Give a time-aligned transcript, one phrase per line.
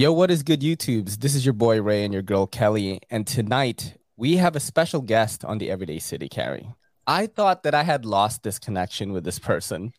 [0.00, 1.18] Yo, what is good, YouTubes?
[1.18, 3.00] This is your boy Ray and your girl Kelly.
[3.10, 6.72] And tonight we have a special guest on the Everyday City Carry.
[7.06, 9.92] I thought that I had lost this connection with this person.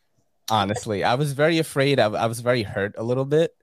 [0.50, 2.00] Honestly, I was very afraid.
[2.00, 3.54] I, I was very hurt a little bit.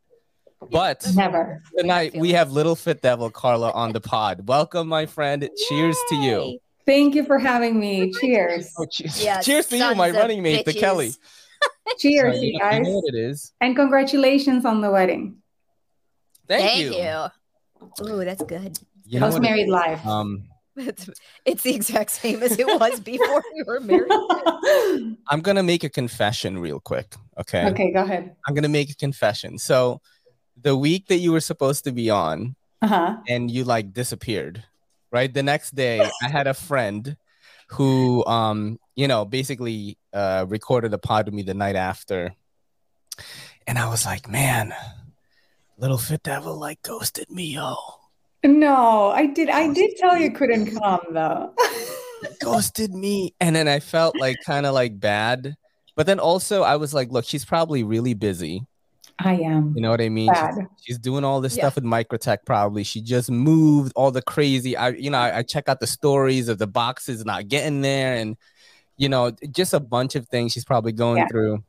[0.71, 1.61] But Never.
[1.77, 4.47] tonight we have Little Fit Devil Carla on the pod.
[4.47, 5.49] Welcome, my friend.
[5.67, 6.57] Cheers to you.
[6.85, 8.13] Thank you for having me.
[8.13, 8.71] Cheers.
[8.77, 9.21] Oh, cheers.
[9.21, 10.71] Yeah, cheers to you, my running mate, the.
[10.71, 11.11] Kelly.
[11.97, 12.87] Cheers, So, you you, guys.
[12.87, 13.51] know what it is.
[13.59, 15.35] And congratulations on the wedding.
[16.49, 16.81] Thank, Thank
[18.01, 18.05] you.
[18.05, 18.09] you.
[18.21, 18.77] Ooh, that's good.
[19.05, 20.05] You know House what it- married life.
[20.05, 20.43] um,
[20.75, 21.09] It's,
[21.45, 24.09] it's the exact same as it was before we were married.
[25.29, 27.15] I'm gonna make a confession real quick.
[27.39, 27.65] Okay.
[27.67, 28.35] okay, go ahead.
[28.47, 29.57] I'm gonna make a confession.
[29.57, 30.01] So,
[30.61, 33.17] the week that you were supposed to be on, Uh-huh.
[33.27, 34.63] and you like disappeared,
[35.11, 35.33] right?
[35.33, 37.15] The next day, I had a friend
[37.69, 42.33] who, um, you know, basically uh, recorded a pod with me the night after,
[43.67, 44.73] and I was like, man,
[45.79, 47.75] little fit devil like ghosted me, yo,
[48.43, 49.49] No, I did.
[49.49, 51.53] I did tell you couldn't come though.
[52.41, 55.55] ghosted me, and then I felt like kind of like bad,
[55.95, 58.65] but then also I was like, look, she's probably really busy.
[59.21, 60.33] I am You know what I mean?
[60.33, 61.63] She's- She's doing all this Yeah.
[61.63, 62.37] stuff with Microtech.
[62.45, 64.77] Probably she just moved all the crazy.
[64.77, 68.15] I, you know, I, I check out the stories of the boxes not getting there,
[68.15, 68.37] and
[68.97, 71.27] you know, just a bunch of things she's probably going Yeah.
[71.27, 71.63] through.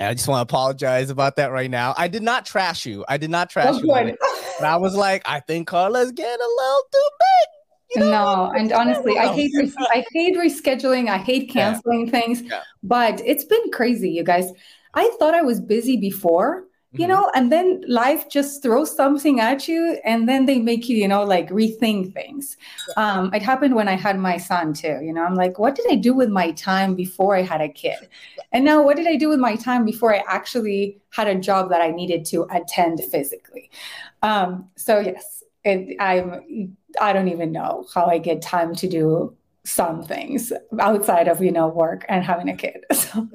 [0.00, 1.94] And I just want to apologize about that right now.
[1.96, 3.04] I did not trash you.
[3.06, 3.94] I did not trash Oh, you.
[3.94, 4.18] it.
[4.58, 7.96] But I was like, I think Carla's getting a little too big.
[7.96, 8.10] you know?
[8.46, 11.08] No, and honestly, I hate res- I hate rescheduling.
[11.10, 11.72] I hate Yeah.
[11.72, 12.40] canceling things.
[12.40, 12.60] Yeah.
[12.82, 14.50] But it's been crazy, you guys.
[14.94, 16.64] I thought I was busy before,
[16.96, 17.08] you Mhm.
[17.08, 21.08] know, and then life just throws something at you, and then they make you, you
[21.08, 22.56] know, like rethink things.
[22.96, 25.00] Um, it happened when I had my son too.
[25.02, 27.68] You know, I'm like, what did I do with my time before I had a
[27.68, 28.08] kid?
[28.52, 31.70] And now, what did I do with my time before I actually had a job
[31.70, 33.70] that I needed to attend physically?
[34.22, 36.76] Um, so yes, it, I'm.
[37.00, 41.52] I don't even know how I get time to do some things outside of you
[41.52, 42.84] know work and having a kid.
[42.94, 43.28] So,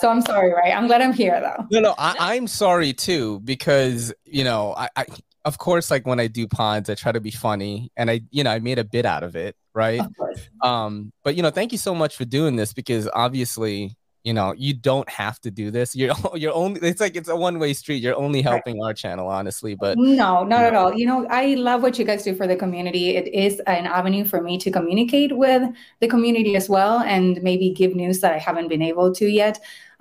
[0.00, 0.74] so I'm sorry, right?
[0.74, 1.66] I'm glad I'm here though.
[1.70, 5.06] No, no, I, I'm sorry too because you know, I, I,
[5.44, 8.44] of course, like when I do pods, I try to be funny, and I, you
[8.44, 10.00] know, I made a bit out of it, right?
[10.00, 10.40] Of course.
[10.62, 13.96] um but you know thank you so much for doing this because obviously
[14.28, 17.38] you know you don't have to do this you're you're only it's like it's a
[17.48, 18.50] one-way street you're only Right.
[18.52, 20.80] helping our channel honestly but No, not at know.
[20.80, 20.92] all.
[21.00, 23.04] You know, I love what you guys do for the community.
[23.20, 25.62] It is an avenue for me to communicate with
[26.02, 29.56] the community as well and maybe give news that I haven't been able to yet.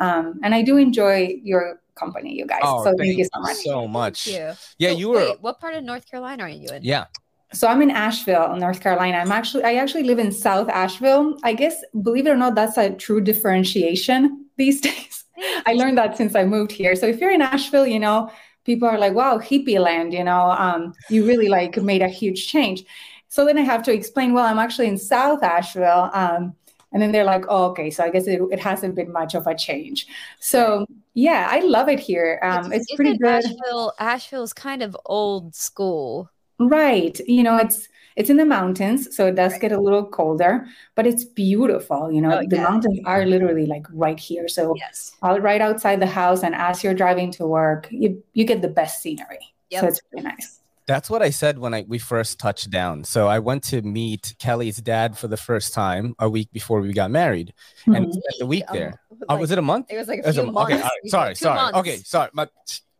[0.06, 1.18] Um, and I do enjoy
[1.52, 1.64] your
[1.96, 2.62] company, you guys.
[2.70, 3.58] oh so thank you so much.
[3.72, 4.48] so much Thank you.
[4.84, 6.82] yeah So, you were wait, what part of North Carolina are you in?
[6.94, 7.06] yeah
[7.54, 9.18] So I'm in Asheville, North Carolina.
[9.18, 11.38] I'm actually I actually live in South Asheville.
[11.44, 15.26] I guess believe it or not, that's a true differentiation these days.
[15.66, 16.96] I learned that since I moved here.
[16.96, 18.32] So if you're in Asheville, you know,
[18.66, 22.48] people are like, wow, hippie land, you know, um, you really like made a huge
[22.48, 22.84] change.
[23.30, 26.10] So then I have to explain, well, I'm actually in South Asheville.
[26.14, 26.56] Um,
[26.92, 29.46] and then they're like, oh, okay, so I guess it, it hasn't been much of
[29.46, 30.08] a change.
[30.40, 32.40] So yeah, I love it here.
[32.44, 33.46] Um, it's, pretty good.
[33.46, 36.30] Asheville, Asheville's kind of old school.
[36.60, 37.20] Right.
[37.28, 41.06] You know, it's it's in the mountains, so it does get a little colder, but
[41.06, 42.12] it's beautiful.
[42.12, 42.64] You know, Oh, the yeah.
[42.64, 44.48] mountains are literally like right here.
[44.48, 45.12] So Yes.
[45.22, 48.70] out right outside the house, and as you're driving to work, you you get the
[48.70, 49.54] best scenery.
[49.70, 49.82] Yep.
[49.82, 50.60] So it's really nice.
[50.88, 54.34] that's what i said when i we first touched down so i went to meet
[54.40, 57.54] kelly's dad for the first time a week before we got married
[57.88, 58.12] and Mhm.
[58.14, 60.28] spent the week Um, there like- oh, was it a month It was like a
[60.28, 60.72] was few a- months.
[60.72, 61.80] okay all right, Two sorry sorry months.
[61.80, 62.48] okay sorry my,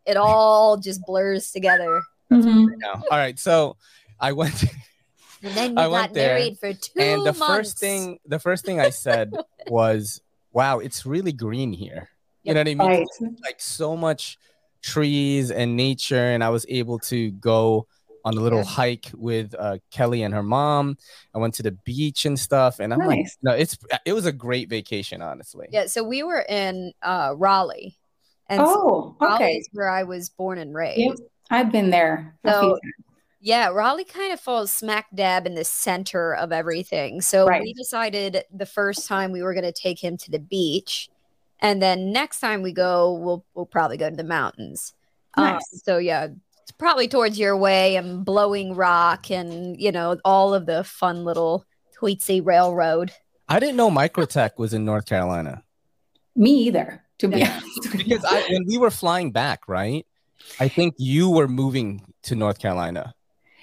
[0.06, 2.02] It all just blurs together.
[2.32, 2.66] Mhm.
[2.78, 2.92] no.
[2.94, 3.78] all right so
[4.20, 4.64] i went
[5.44, 7.46] And then we I got went there, married for two and the months.
[7.46, 9.32] first thing the first thing i said
[9.68, 10.20] was
[10.52, 12.10] wow it's really green here
[12.44, 13.08] you know what i mean Right.
[13.44, 14.38] like so much
[14.82, 17.86] trees and nature and i was able to go
[18.26, 18.66] on a little Yeah.
[18.66, 20.98] hike with uh, kelly and her mom
[21.36, 24.32] i went to the beach and stuff and i'm like no it's it was a
[24.32, 27.96] great vacation honestly Yeah, so we were in uh, Raleigh.
[28.50, 29.54] And so Oh, Raleigh okay.
[29.58, 31.00] is where I was born and raised.
[31.00, 31.30] Yep.
[31.50, 32.36] I've been there.
[32.46, 32.80] So-
[33.40, 37.22] Yeah, Raleigh kind of falls smack dab in the center of everything.
[37.22, 37.62] So Right.
[37.62, 41.08] we decided the first time we were going to take him to the beach,
[41.60, 44.94] and then next time we go, we'll we'll probably go to the mountains.
[45.36, 46.28] Um, so yeah,
[46.64, 51.24] it's probably towards your way and Blowing Rock, and you know all of the fun
[51.24, 51.64] little
[52.02, 53.12] Tweetsie Railroad.
[53.50, 55.64] i didn't know microtech was in north carolina
[56.36, 57.60] Me either, to be Yeah.
[57.62, 57.92] honest.
[57.98, 58.26] because.
[58.26, 60.06] I, when we were flying back right
[60.60, 63.14] i think you were moving to north carolina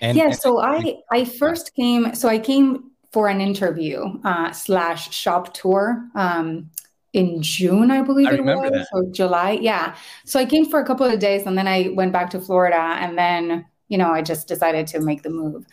[0.00, 4.50] and yeah and- so i i first came so i came for an interview uh,
[4.50, 6.69] slash shop tour um,
[7.12, 8.88] in June, I believe I it was, that.
[8.93, 9.53] or July.
[9.53, 9.94] Yeah.
[10.26, 12.77] So I came for a couple of days and then I went back to Florida
[12.77, 15.65] and then, you know, I just decided to make the move.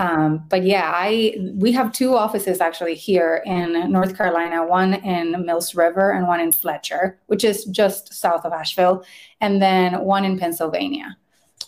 [0.00, 5.44] Um, but yeah, I we have two offices actually here in North Carolina, one in
[5.44, 9.04] Mills River and one in Fletcher, which is just south of Asheville,
[9.42, 11.16] and then one in Pennsylvania.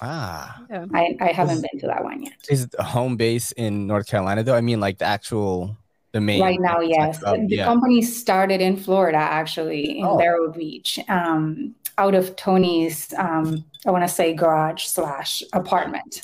[0.01, 0.87] Ah, Yeah.
[0.95, 2.33] I, I haven't been to that one yet.
[2.51, 4.57] is it a home base in North Carolina though?
[4.57, 5.77] I mean, like the actual
[6.13, 7.19] the main Right now, yes.
[7.21, 7.65] The yeah.
[7.65, 10.17] company started in Florida, actually, in Oh.
[10.19, 16.21] Vero Beach, um, out of Tony's, um, I want to say garage slash apartment.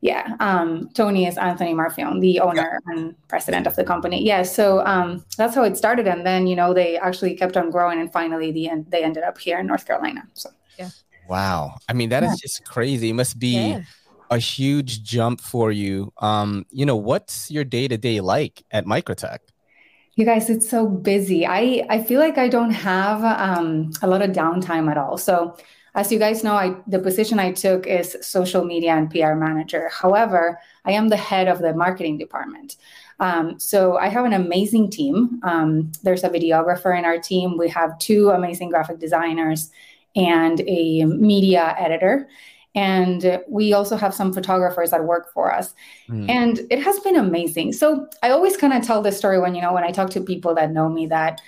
[0.00, 0.36] Yeah.
[0.38, 4.24] Um, Tony is Anthony Marfione, the owner and president of the company.
[4.24, 4.42] Yeah.
[4.44, 6.06] So um, that's how it started.
[6.06, 9.24] And then, you know, they actually kept on growing and finally the end, they ended
[9.24, 10.22] up here in North Carolina.
[10.34, 10.90] So yeah.
[11.28, 11.74] Wow.
[11.88, 12.36] I mean, that is Yeah.
[12.42, 13.10] just crazy.
[13.10, 13.80] It must be Yeah.
[14.30, 16.12] a huge jump for you.
[16.18, 19.38] Um, you know, what's your day to day like at Microtech?
[20.14, 21.46] You guys, it's so busy.
[21.46, 25.16] I I feel like I don't have um, a lot of downtime at all.
[25.16, 25.56] So,
[25.94, 29.90] as you guys know, I the position I took is social media and PR manager.
[29.92, 32.76] However, I am the head of the marketing department.
[33.20, 35.40] Um, so I have an amazing team.
[35.42, 37.56] Um, there's a videographer in our team.
[37.58, 39.70] We have two amazing graphic designers
[40.14, 42.28] and a media editor.
[42.74, 45.74] And we also have some photographers that work for us
[46.06, 46.24] Hmm.
[46.28, 49.60] and it has been amazing so i always kind of tell this story when you
[49.60, 51.40] know when i talk to people that know me that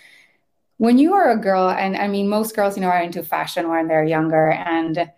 [0.81, 3.69] when you are a girl and i mean most girls you know are into fashion
[3.69, 5.11] when they're younger and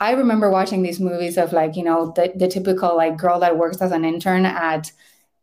[0.00, 3.56] i remember watching these movies of like you know the, the typical like girl that
[3.58, 4.90] works as an intern at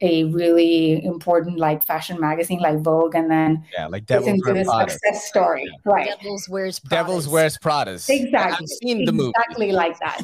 [0.02, 4.54] a really important like fashion magazine like vogue and then Yeah, like gets Devil's into
[4.54, 4.92] this Prada.
[4.92, 6.90] success story right Devils wears Pradas.
[6.90, 8.10] Devil's Wears Pradas.
[8.10, 8.58] Exactly.
[8.66, 9.34] I've seen the movie.
[9.36, 10.22] Exactly like that.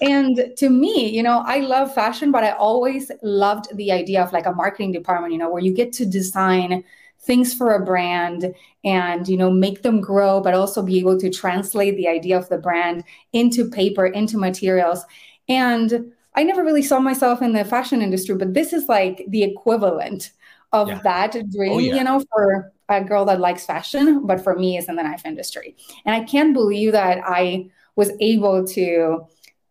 [0.00, 4.32] And to me, you know, I love fashion, but I always loved the idea of
[4.32, 6.82] like a marketing department, you know, where you get to design
[7.24, 8.54] things for a brand
[8.84, 12.48] and, you know, make them grow, but also be able to translate the idea of
[12.48, 15.04] the brand into paper, into materials.
[15.48, 19.42] And I never really saw myself in the fashion industry, but this is like the
[19.44, 20.32] equivalent
[20.72, 21.00] of Yeah.
[21.04, 21.96] that dream, Oh, yeah.
[21.96, 25.24] you know, for a girl that likes fashion, but for me, it's in the knife
[25.24, 25.76] industry.
[26.04, 29.26] And I can't believe that I was able to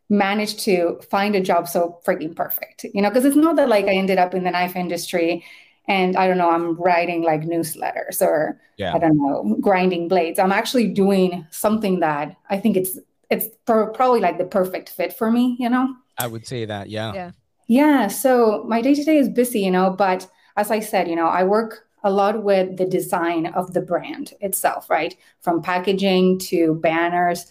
[0.10, 3.86] manage to find a job so freaking perfect, you know, because it's not that like
[3.86, 5.44] I ended up in the knife industry
[5.92, 8.96] and I don't know, I'm writing like newsletters or Yeah.
[8.96, 10.40] I don't know, grinding blades.
[10.40, 12.98] I'm actually doing something that I think it's
[13.30, 15.88] it's pro- probably like the perfect fit for me, you know.
[16.18, 17.14] I would say that, yeah.
[17.14, 17.32] Yeah.
[17.68, 20.28] Yeah, so my day to day is busy, you know, but
[20.58, 24.34] as I said, you know, I work a lot with the design of the brand
[24.42, 25.16] itself, right?
[25.42, 27.48] From packaging to banners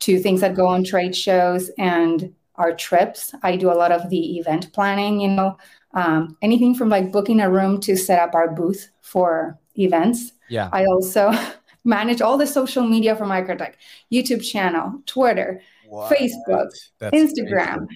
[0.00, 3.34] to things that go on trade shows and our trips.
[3.42, 5.56] I do a lot of the event planning, you know,
[5.94, 10.32] um, anything from like booking a room to set up our booth for events.
[10.48, 10.68] Yeah.
[10.72, 11.32] I also
[11.84, 13.74] manage all the social media for Microtech,
[14.12, 15.60] YouTube channel, Twitter,
[15.90, 17.86] Facebook, That's Instagram.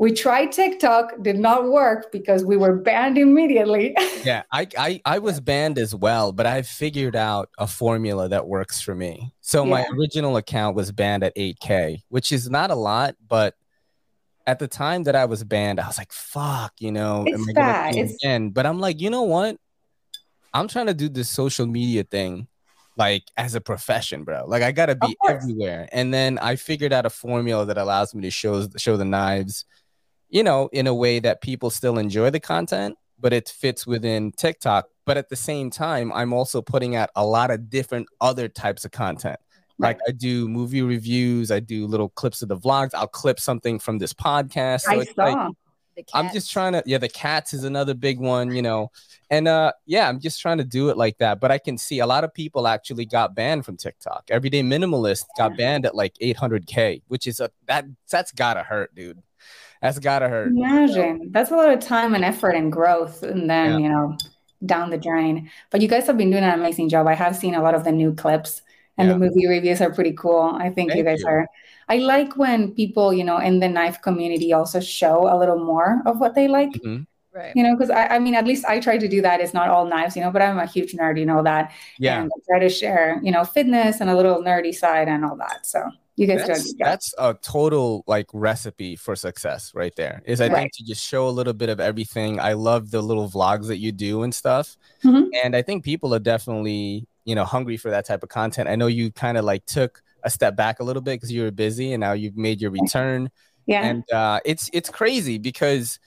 [0.00, 3.96] We tried TikTok, did not work because we were banned immediately.
[4.24, 8.46] yeah I, I i was banned as well but i figured out a formula that
[8.46, 12.74] works for me so my original account was banned at 8k which is not a
[12.74, 13.54] lot but
[14.48, 17.44] at the time that i was banned i was like fuck you know It's am
[17.50, 17.94] I bad.
[17.94, 19.56] It's- again but i'm like you know what
[20.54, 22.48] i'm trying to do this social media thing
[22.96, 27.06] like as a profession bro like i gotta be everywhere and then i figured out
[27.06, 29.64] a formula that allows me to show show the knives
[30.30, 34.30] you know, in a way that people still enjoy the content, but it fits within
[34.32, 34.86] TikTok.
[35.06, 38.84] But at the same time, I'm also putting out a lot of different other types
[38.84, 39.38] of content.
[39.78, 42.90] Like I do movie reviews, I do little clips of the vlogs.
[42.94, 44.82] I'll clip something from this podcast.
[44.82, 45.50] So I like saw.
[45.96, 48.90] The I'm just trying to yeah, the cats is another big one, you know.
[49.30, 51.40] And uh yeah, I'm just trying to do it like that.
[51.40, 54.24] But I can see a lot of people actually got banned from TikTok.
[54.30, 59.20] Everyday minimalist got banned at like 800k, which is a that that's gotta hurt, dude.
[59.82, 60.48] That's gotta hurt.
[60.48, 63.78] Imagine that's a lot of time and effort and growth, and then Yeah.
[63.78, 64.16] you know,
[64.64, 65.50] down the drain.
[65.70, 67.06] But you guys have been doing an amazing job.
[67.06, 68.62] I have seen a lot of the new clips,
[68.98, 69.14] and Yeah.
[69.14, 70.54] the movie reviews are pretty cool.
[70.58, 71.28] I think you guys you.
[71.28, 71.46] are.
[71.88, 76.02] I like when people, you know, in the knife community also show a little more
[76.04, 76.72] of what they like.
[76.84, 77.06] Mhm.
[77.32, 77.52] right.
[77.54, 79.40] You know, because I, I mean, at least I try to do that.
[79.40, 81.70] It's not all knives, you know, but I'm a huge nerd, you know that.
[81.98, 82.20] Yeah.
[82.22, 85.36] And I try to share, you know, fitness and a little nerdy side and all
[85.36, 85.64] that.
[85.64, 85.78] So
[86.16, 86.84] you guys do That's, good job.
[86.86, 90.20] that's a total like recipe for success right there.
[90.26, 92.40] Is I think to just show a little bit of everything.
[92.40, 94.76] I love the little vlogs that you do and stuff.
[95.04, 95.28] Mhm.
[95.44, 98.68] And I think people are definitely, you know, hungry for that type of content.
[98.68, 101.42] I know you kind of like took a step back a little bit because you
[101.42, 103.30] were busy and now you've made your return.
[103.66, 103.82] Yeah.
[103.82, 105.98] And uh it's it's crazy because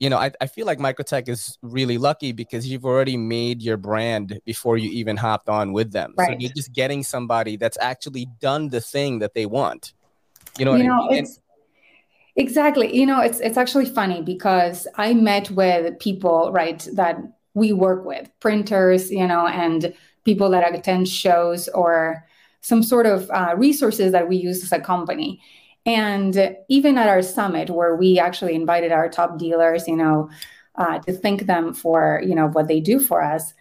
[0.00, 3.76] you know, I, I feel like Microtech is really lucky because you've already made your
[3.76, 6.14] brand before you even hopped on with them.
[6.18, 6.32] Right.
[6.32, 9.94] So you're just getting somebody that's actually done the thing that they want.
[10.58, 11.24] You know, you what know I mean?
[11.24, 11.40] it's
[12.36, 17.16] exactly you know it's it's actually funny because i met with people right that
[17.54, 22.24] we work with printers you know and people that attend shows or
[22.60, 25.40] some sort of uh, resources that we use as a company.
[25.86, 30.30] And even at our summit where we actually invited our top dealers you know
[30.76, 33.52] uh, to thank them for you know what they do for us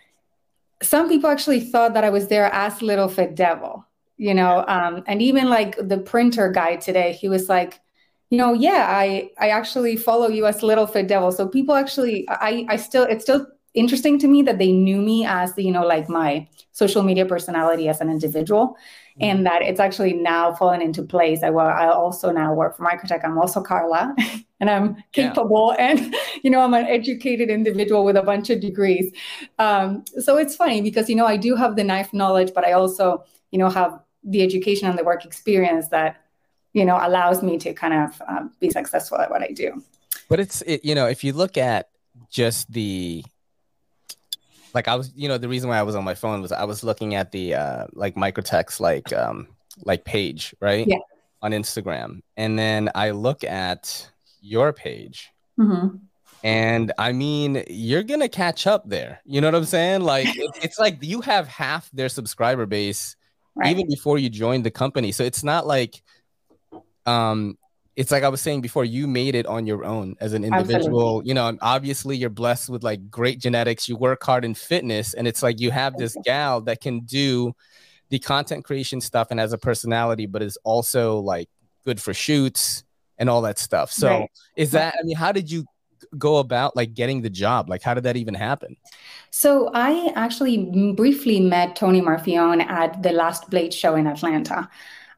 [0.81, 3.85] some people actually thought that i was there as little fit devil
[4.17, 7.79] you know um, and even like the printer guy today he was like
[8.29, 11.31] you know yeah i i actually follow you as little fit devil.
[11.31, 15.25] So people actually i i still it's still interesting to me that they knew me
[15.25, 19.23] as the you know like my social media personality as an individual mm-hmm.
[19.23, 22.83] and that it's actually now fallen into place i well i also now work for
[22.83, 24.13] microtech i'm also carla
[24.59, 25.91] and i'm capable yeah.
[25.91, 29.13] and you know i'm an educated individual with a bunch of degrees
[29.59, 32.73] um, so it's funny because you know i do have the knife knowledge but i
[32.73, 36.17] also you know have the education and the work experience that
[36.73, 39.81] you know allows me to kind of um, be successful at what i do
[40.27, 41.89] but it's it, you know if you look at
[42.31, 43.23] just the
[44.73, 46.63] like i was you know the reason why i was on my phone was i
[46.63, 49.47] was looking at the uh like microtech's like um
[49.85, 50.87] like page right?
[50.87, 50.99] Yeah.
[51.41, 52.21] On instagram.
[52.37, 54.09] And then i look at
[54.41, 55.29] your page.
[55.59, 55.97] Mm-hmm.
[56.43, 59.21] and i mean you're gonna catch up there.
[59.25, 60.01] You know what i'm saying?
[60.01, 63.15] Like it, it's like you have half their subscriber base
[63.55, 63.71] right.
[63.71, 65.11] even before you joined the company.
[65.11, 66.01] So it's not like
[67.05, 67.57] um
[67.95, 71.19] it's like I was saying before, you made it on your own as an individual.
[71.19, 71.27] Absolutely.
[71.27, 73.87] You know, obviously you're blessed with like great genetics.
[73.87, 77.53] You work hard in fitness, and it's like you have this gal that can do
[78.09, 81.49] the content creation stuff and has a personality, but is also like
[81.85, 82.83] good for shoots
[83.17, 83.91] and all that stuff.
[83.91, 84.31] So right.
[84.55, 85.65] is that I mean, how did you
[86.17, 87.69] go about like getting the job?
[87.69, 88.75] Like how did that even happen?
[89.29, 94.69] So I actually briefly met Tony Marfione at the last Blade show in Atlanta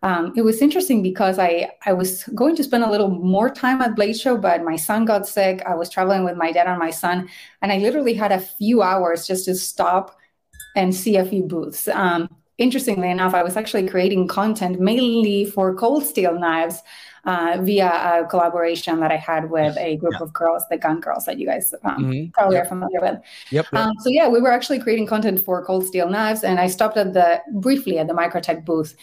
[0.06, 3.82] um, it was interesting because I, I was going to spend a little more time
[3.82, 5.64] at Blade Show, but my son got sick.
[5.66, 7.28] I was traveling with my dad and my son,
[7.64, 10.16] and I literally had a few hours just to stop
[10.76, 11.88] and see a few booths.
[11.88, 16.84] Um, interestingly enough, I was actually creating content mainly for cold steel knives
[17.24, 20.24] uh, via a collaboration that I had with a group yeah.
[20.24, 22.30] of girls, the Gun Girls, that you guys um, mm-hmm.
[22.30, 22.66] probably yep.
[22.66, 23.20] are familiar with.
[23.50, 23.66] Yep.
[23.72, 23.74] yep.
[23.74, 26.96] Um, so yeah, we were actually creating content for cold steel knives, and I stopped
[26.96, 28.96] at the briefly at the Microtech booth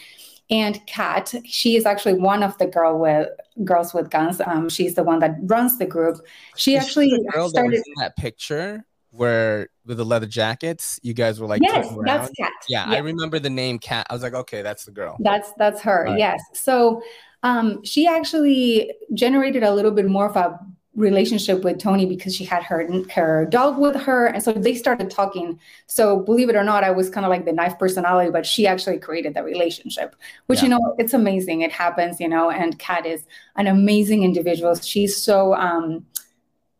[0.49, 3.29] and Kat, she is actually one of the girl with
[3.63, 4.41] girls with guns.
[4.41, 6.17] Um, she's the one that runs the group.
[6.55, 11.13] She is actually she girl started that, that picture where with the leather jackets, you
[11.13, 12.51] guys were like, yes, that's Kat.
[12.67, 14.07] Yeah, I remember the name Kat.
[14.09, 15.17] I was like, okay, that's the girl.
[15.19, 16.05] That's that's her.
[16.05, 16.19] Right.
[16.19, 16.41] Yes.
[16.53, 17.01] So
[17.43, 20.59] um, she actually generated a little bit more of a
[20.95, 25.09] relationship with Tony because she had her her dog with her, and so they started
[25.09, 25.59] talking.
[25.87, 28.67] So believe it or not, I was kind of like the knife personality, but she
[28.67, 30.15] actually created that relationship,
[30.47, 30.63] which yeah.
[30.63, 31.61] you know it's amazing.
[31.61, 32.49] It happens, you know.
[32.51, 34.75] And Kat is an amazing individual.
[34.75, 36.05] She's so um,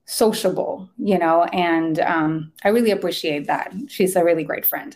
[0.06, 3.74] sociable, you know, and um, I really appreciate that.
[3.88, 4.96] She's a really great friend.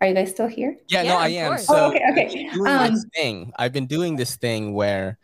[0.00, 0.76] Are you guys still here?
[0.88, 1.58] Yeah, yeah no, I am.
[1.58, 2.48] So oh, okay, okay.
[2.66, 3.52] Um, thing.
[3.58, 5.18] I've been doing this thing where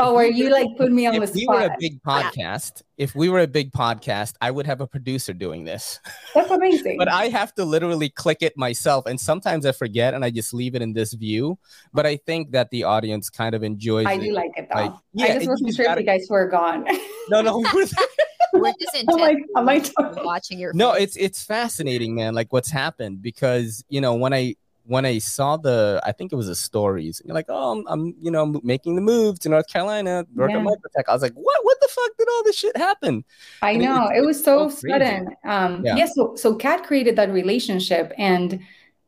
[0.00, 1.40] Oh, where you like put me on if the spot.
[1.40, 3.04] If we were a big podcast, yeah.
[3.04, 5.98] if we were a big podcast, I would have a producer doing this.
[6.36, 6.98] That's amazing.
[6.98, 9.06] but I have to literally click it myself.
[9.06, 11.58] And sometimes I forget and I just leave it in this view.
[11.92, 14.08] But I think that the audience kind of enjoys it.
[14.08, 14.20] I it.
[14.20, 14.80] do like it though.
[14.80, 16.00] Like, yeah, I just wasn't sure gotta...
[16.00, 16.86] if you guys were gone.
[17.28, 17.86] no, no, we're,
[18.52, 19.82] we're just intent am I,
[20.22, 24.54] watching your No, it's it's fascinating, man, like what's happened because you know when I
[24.88, 27.86] when I saw the, I think it was the stories, and you're like, oh, I'm,
[27.88, 30.56] I'm, you know, making the move to North Carolina, work yeah.
[30.56, 31.04] at Microtech.
[31.06, 31.58] I was like, what?
[31.62, 33.22] What the fuck did all this shit happen?
[33.60, 35.28] I and know it, it, was so, so sudden.
[35.44, 35.96] Um, yeah.
[35.96, 36.06] yeah.
[36.06, 38.60] So, so Kat created that relationship, and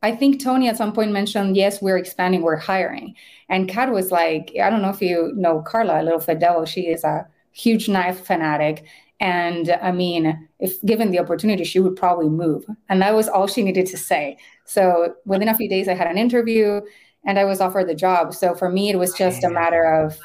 [0.03, 3.15] I think Tony at some point mentioned, yes, we're expanding, we're hiring,
[3.49, 6.63] and Kat was like, I don't know if you know Carla, a little Fidel.
[6.65, 8.85] She is a huge knife fanatic,
[9.19, 12.65] and I mean, if given the opportunity, she would probably move.
[12.89, 14.37] And that was all she needed to say.
[14.71, 16.79] So within a few days, I had an interview
[17.25, 18.33] and I was offered the job.
[18.33, 20.17] So for me, it was just a matter of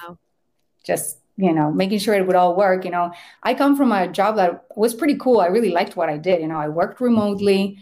[0.85, 2.85] just, you know, making sure it would all work.
[2.85, 3.11] You know,
[3.43, 5.41] I come from a job that was pretty cool.
[5.41, 6.41] I really liked what I did.
[6.41, 7.79] You know, I worked remotely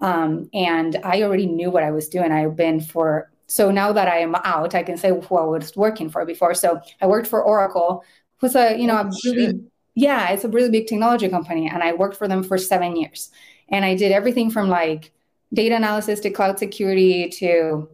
[0.00, 2.32] um, and I already knew what I was doing.
[2.32, 5.76] I've been for, so now that I am out, I can say who I was
[5.76, 6.52] working for before.
[6.52, 8.02] So I worked for Oracle,
[8.38, 9.60] who's a, you know, oh, a really,
[9.94, 11.70] yeah, it's a really big technology company.
[11.72, 13.30] And I worked for them for seven years.
[13.68, 15.12] And I did everything from like
[15.54, 17.88] data analysis to cloud security to,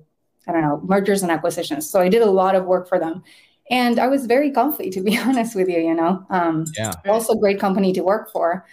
[0.49, 1.89] I don't know, mergers and acquisitions.
[1.89, 3.23] So I did a lot of work for them.
[3.71, 5.81] and I was very comfy, to be honest with you.
[5.81, 6.97] You know, um, Yeah.
[7.09, 8.67] also great company to work for.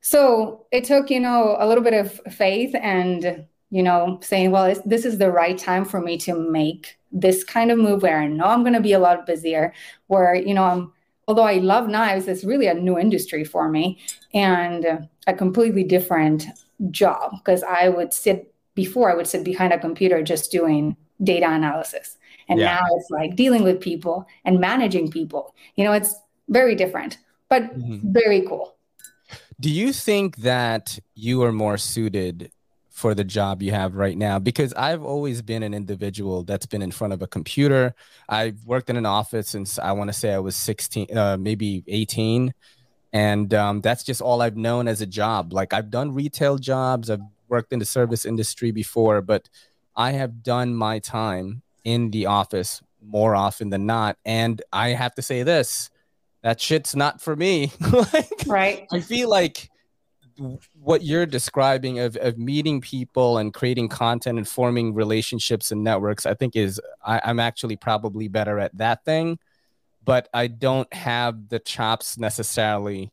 [0.00, 4.74] So it took, you know, a little bit of faith and, you know, saying, well,
[4.84, 8.26] this is the right time for me to make this kind of move where I
[8.28, 9.72] know I'm going to be a lot busier,
[10.08, 10.92] where, you know, I'm,
[11.26, 13.98] although I love knives, it's really a new industry for me
[14.34, 16.44] and a completely different
[16.90, 21.48] job because I would sit before I would sit behind a computer just doing data
[21.50, 22.18] analysis.
[22.48, 22.74] And Yeah.
[22.74, 25.54] now it's like dealing with people and managing people.
[25.76, 26.14] You know, it's
[26.48, 28.00] very different, but Mhm.
[28.12, 28.74] very cool.
[29.60, 32.50] Do you think that you are more suited
[32.90, 34.38] for the job you have right now?
[34.38, 37.94] Because I've always been an individual that's been in front of a computer.
[38.28, 41.84] I've worked in an office since I want to say I was 16, uh, maybe
[41.86, 42.52] 18.
[43.14, 45.52] And um, that's just all I've known as a job.
[45.52, 49.48] Like I've done retail jobs, I've worked in the service industry before, but
[49.94, 54.18] I have done my time in the office more often than not.
[54.24, 55.90] And I have to say this
[56.42, 57.72] that shit's not for me.
[58.12, 58.86] like, Right.
[58.92, 59.70] I feel like
[60.74, 66.26] what you're describing of, of meeting people and creating content and forming relationships and networks,
[66.26, 69.38] I think is I, I'm actually probably better at that thing,
[70.04, 73.12] but I don't have the chops necessarily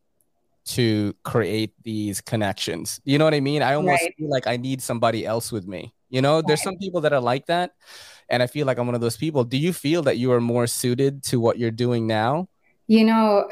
[0.66, 3.02] to create these connections.
[3.04, 3.64] You know what I mean?
[3.64, 4.16] I almost Right.
[4.18, 5.94] feel like I need somebody else with me.
[6.10, 7.72] You know, there's some people that are like that.
[8.30, 9.44] And I feel like I'm one of those people.
[9.44, 12.48] Do you feel that you are more suited to what you're doing now?
[12.88, 13.48] You know,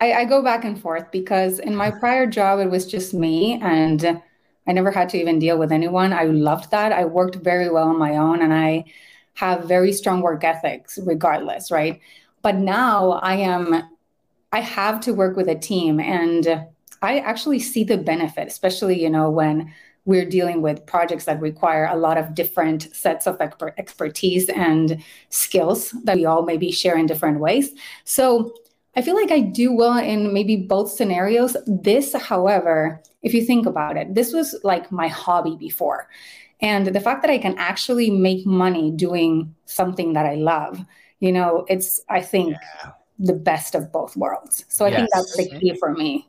[0.00, 3.60] I, I go back and forth because in my prior job, it was just me
[3.62, 4.04] and
[4.68, 6.12] I never had to even deal with anyone.
[6.12, 6.92] I loved that.
[6.92, 8.84] I worked very well on my own and I
[9.36, 12.00] have very strong work ethics regardless, right?
[12.42, 13.82] But now I am,
[14.52, 16.66] I have to work with a team and
[17.02, 19.72] I actually see the benefit, especially, you know, when
[20.06, 23.40] we're dealing with projects that require a lot of different sets of
[23.76, 27.72] expertise and skills that we all maybe share in different ways.
[28.04, 28.54] So
[28.94, 31.56] I feel like I do well in maybe both scenarios.
[31.66, 36.08] This, however, if you think about it, this was like my hobby before.
[36.60, 40.84] And the fact that I can actually make money doing something that I love,
[41.20, 42.56] you know, it's, I think,
[43.18, 44.64] the best of both worlds.
[44.68, 46.28] So I think that's the key for me.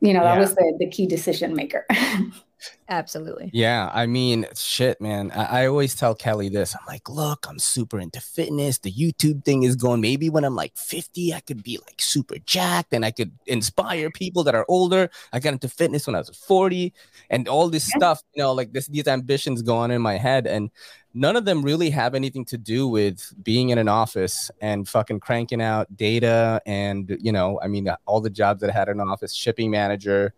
[0.00, 1.86] You know, that was the, the key decision maker.
[2.88, 3.50] Absolutely.
[3.52, 5.30] Yeah, I mean, shit, man.
[5.32, 6.74] I, I always tell Kelly this.
[6.74, 8.78] I'm like, look, I'm super into fitness.
[8.78, 10.00] The YouTube thing is going.
[10.00, 14.10] Maybe when I'm like 50, I could be like super jacked and I could inspire
[14.10, 15.10] people that are older.
[15.32, 16.92] I got into fitness when I was 40
[17.30, 17.98] and all this Yeah.
[17.98, 20.46] stuff, you know, like this, these ambitions go on in my head.
[20.46, 20.70] And
[21.14, 25.20] none of them really have anything to do with being in an office and fucking
[25.20, 26.62] cranking out data.
[26.64, 29.70] And, you know, I mean, all the jobs that I had in an office, shipping
[29.70, 30.32] manager,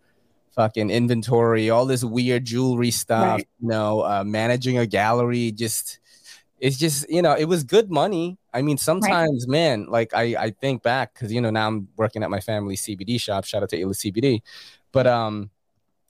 [0.55, 3.47] fucking inventory, all this weird jewelry stuff, Right.
[3.61, 5.99] you know, uh, managing a gallery, just
[6.59, 8.37] it's just you know it was good money.
[8.53, 12.21] I mean, sometimes, man, like I I think back because you know now I'm working
[12.23, 13.45] at my family CBD shop.
[13.45, 14.41] Shout out to Ila CBD,
[14.91, 15.49] but um,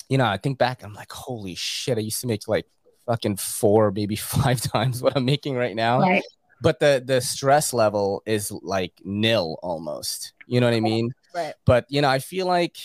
[0.09, 2.65] you know I think back, I'm like, holy shit, I used to make like
[3.05, 6.23] fucking four, maybe five times what I'm making right now right.
[6.61, 11.55] but the the stress level is like nil almost you know what i mean Right.
[11.65, 12.77] but you know i feel like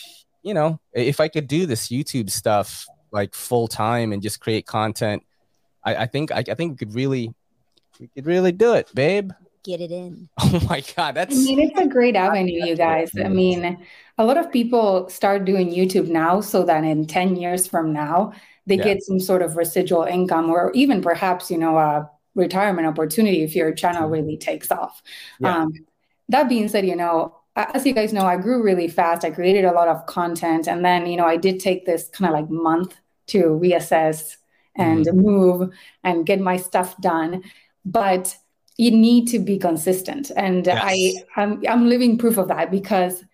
[0.46, 4.64] you know if i could do this youtube stuff like full time and just create
[4.64, 5.22] content
[5.84, 7.34] i, I think I, I think we could really
[8.00, 9.32] we could really do it babe
[9.64, 10.28] Get it in.
[10.38, 13.10] oh my god that's I that's mean, it's a great avenue, you guys.
[13.18, 13.84] I mean,
[14.16, 18.32] a lot of people start doing YouTube now so that in 10 years from now,
[18.68, 18.84] they Yeah.
[18.84, 23.56] get some sort of residual income or even perhaps, you know, a retirement opportunity if
[23.56, 25.02] your channel really takes off.
[25.40, 25.56] Yeah.
[25.62, 25.72] Um,
[26.28, 29.24] that being said, you know, a- as you guys know, I grew really fast.
[29.24, 30.68] I created a lot of content.
[30.68, 32.96] And then, you know, I did take this kind of like month
[33.28, 34.36] to reassess
[34.74, 35.20] and mm-hmm.
[35.20, 37.42] move and get my stuff done.
[37.84, 38.36] But
[38.76, 40.30] you need to be consistent.
[40.36, 40.82] And Yes.
[40.82, 43.24] I, I'm, I'm living proof of that because,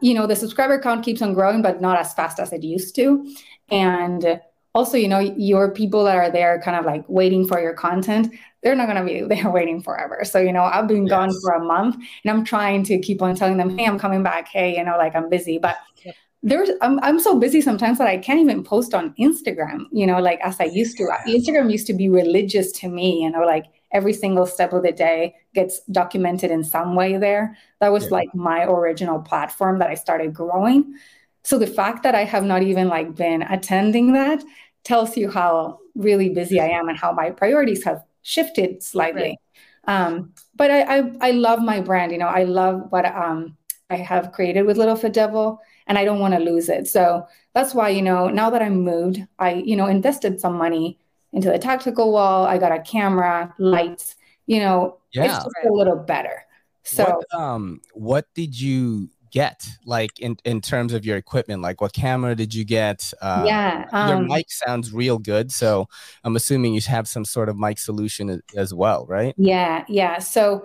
[0.00, 2.94] you know, the subscriber count keeps on growing, but not as fast as it used
[2.96, 3.30] to.
[3.70, 4.40] And
[4.74, 8.32] also, you know, your people that are there kind of like waiting for your content,
[8.62, 10.20] they're not going to be there waiting forever.
[10.24, 13.34] So, you know, I've been gone for a month and I'm trying to keep on
[13.36, 14.48] telling them, hey, I'm coming back.
[14.48, 15.58] Hey, you know, like I'm busy.
[15.58, 16.16] But Yep.
[16.42, 20.18] there's I'm, I'm so busy sometimes that I can't even post on Instagram, you know,
[20.20, 21.08] like as I used to.
[21.26, 24.92] Instagram used to be religious to me, you know, like every single step of the
[24.92, 27.56] day gets documented in some way there.
[27.80, 28.10] That was Yeah.
[28.10, 30.94] like my original platform that I started growing.
[31.42, 34.42] So the fact that I have not even like been attending that
[34.84, 39.38] tells you how really busy I am and how my priorities have shifted slightly.
[39.86, 42.12] Um, but I, I I love my brand.
[42.12, 43.56] You know, I love what um
[43.90, 46.88] I have created with Little Fit Devil, and I don't want to lose it.
[46.88, 50.98] So that's why you know now that I'm moved, I you know invested some money
[51.32, 52.44] into the tactical wall.
[52.46, 55.44] I got a camera, lights, you know, it's Yeah.
[55.44, 56.44] just a little better.
[56.84, 61.62] So what, um, what did you get like in in terms of your equipment?
[61.62, 63.12] Like, what camera did you get?
[63.20, 65.88] Uh, yeah, your um, mic sounds real good, so
[66.24, 69.34] I'm assuming you have some sort of mic solution as well, right?
[69.36, 70.18] yeah, yeah.
[70.18, 70.64] So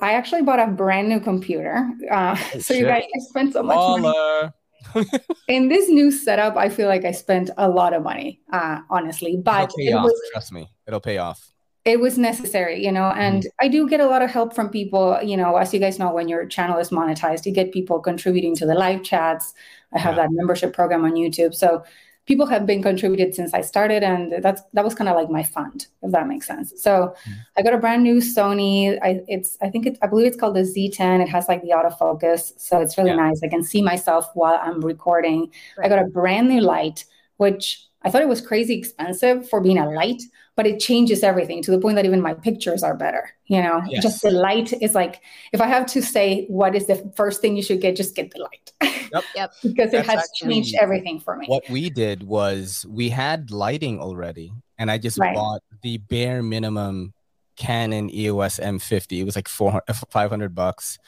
[0.00, 1.88] i actually bought a brand new computer.
[2.10, 4.50] Uh, so you guys, I spent so much money.
[5.48, 9.36] In this new setup, I feel like I spent a lot of money, uh, honestly,
[9.36, 10.04] but It'll pay it off.
[10.04, 11.52] was Trust me, it'll pay off.
[11.88, 13.64] It was necessary, you know, and Mm-hmm.
[13.64, 16.12] I do get a lot of help from people, you know, as you guys know,
[16.12, 19.54] when your channel is monetized, you get people contributing to the live chats.
[19.92, 20.22] I have Yeah.
[20.24, 21.54] that membership program on YouTube.
[21.54, 21.82] So
[22.26, 25.42] people have been contributed since I started and that's that was kind of like my
[25.42, 26.74] fund, if that makes sense.
[26.76, 27.32] So Mhm.
[27.56, 28.98] I got a brand new Sony.
[29.02, 31.22] I it's I think it I believe it's called the Z10.
[31.22, 32.52] It has like the autofocus.
[32.60, 33.16] So it's really Yeah.
[33.26, 33.40] nice.
[33.42, 35.50] I can see myself while I'm recording.
[35.82, 37.06] I got a brand new light,
[37.38, 40.22] which I thought it was crazy expensive for being a light,
[40.54, 43.30] but it changes everything to the point that even my pictures are better.
[43.46, 44.02] You know, Yes.
[44.02, 45.20] just the light is like,
[45.52, 48.30] if I have to say what is the first thing you should get, just get
[48.30, 48.72] the light.
[49.12, 49.24] Yep.
[49.34, 49.50] Yep.
[49.62, 51.46] because it has changed everything for me.
[51.46, 55.34] What we did was we had lighting already, and I just Right.
[55.34, 57.14] bought the bare minimum
[57.56, 59.18] Canon EOS M50.
[59.20, 60.98] It was like 400, 500 bucks,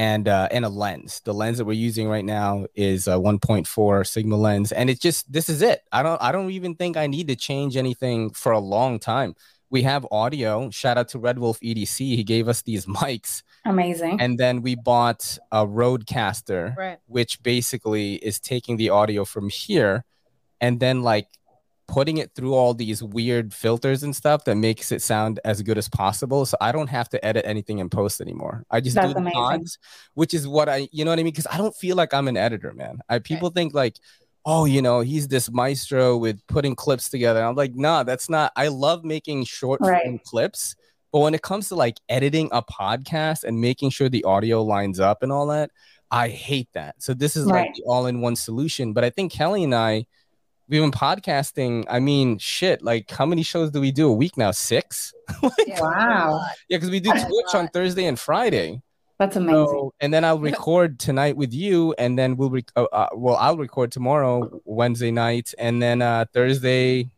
[0.00, 1.20] and uh, and a lens.
[1.26, 5.30] The lens that we're using right now is a 1.4 Sigma lens, and it's just
[5.30, 5.82] this is it.
[5.92, 9.34] I don't I don't even think I need to change anything for a long time.
[9.68, 10.70] We have audio.
[10.70, 11.98] Shout out to Red Wolf EDC.
[11.98, 14.20] He gave us these mics, Amazing.
[14.22, 16.98] and then we bought a RODECaster Right.
[17.06, 20.04] which basically is taking the audio from here
[20.62, 21.28] and then like
[21.90, 25.76] putting it through all these weird filters and stuff that makes it sound as good
[25.76, 26.46] as possible.
[26.46, 28.64] So I don't have to edit anything in post anymore.
[28.70, 29.76] I just That's do the pods,
[30.14, 31.32] which is what I, you know what I mean?
[31.32, 33.00] Because I don't feel like I'm an editor, man.
[33.08, 33.96] I people think like,
[34.46, 37.42] oh, you know, he's this maestro with putting clips together.
[37.42, 38.52] I'm like, nah, that's not.
[38.54, 40.22] I love making short Right.
[40.24, 40.76] clips.
[41.12, 45.00] But when it comes to like editing a podcast and making sure the audio lines
[45.00, 45.72] up and all that,
[46.12, 47.02] I hate that.
[47.02, 47.74] So this is like Right.
[47.74, 48.92] the all-in-one solution.
[48.92, 50.06] But I think Kelly and I,
[50.70, 51.84] we've been podcasting.
[51.90, 52.80] I mean, shit.
[52.82, 54.52] Like, how many shows do we do a week now?
[54.52, 55.12] Six.
[55.66, 56.40] Yeah, Wow.
[56.68, 57.68] Yeah, because we do That's Twitch on.
[57.68, 58.80] Thursday and Friday.
[59.18, 59.66] That's amazing.
[59.66, 63.36] So, and then I'll record tonight with you, and then we'll rec- uh, uh, well,
[63.36, 67.10] I'll record tomorrow, Wednesday night, and then uh, Thursday,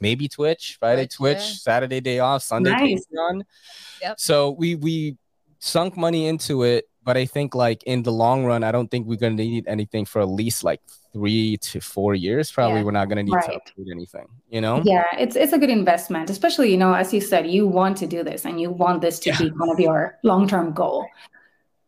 [0.00, 1.54] maybe Twitch, Friday Twitch, Twitch, yeah.
[1.56, 3.04] Saturday day off, Sunday Nice.
[3.12, 3.42] Patreon.
[4.02, 4.18] Yep.
[4.20, 5.16] So we we
[5.58, 9.06] sunk money into it, but I think like in the long run, I don't think
[9.06, 10.80] we're gonna need anything for at least like
[11.16, 12.52] three to four years.
[12.52, 12.84] Probably Yeah.
[12.84, 13.56] we're not gonna need to Right.
[13.56, 14.26] upgrade anything.
[14.50, 14.82] You know?
[14.84, 18.06] Yeah, it's it's a good investment, especially you know, as you said, you want to
[18.06, 19.38] do this and you want this to Yeah.
[19.38, 21.06] be one of your long term goal.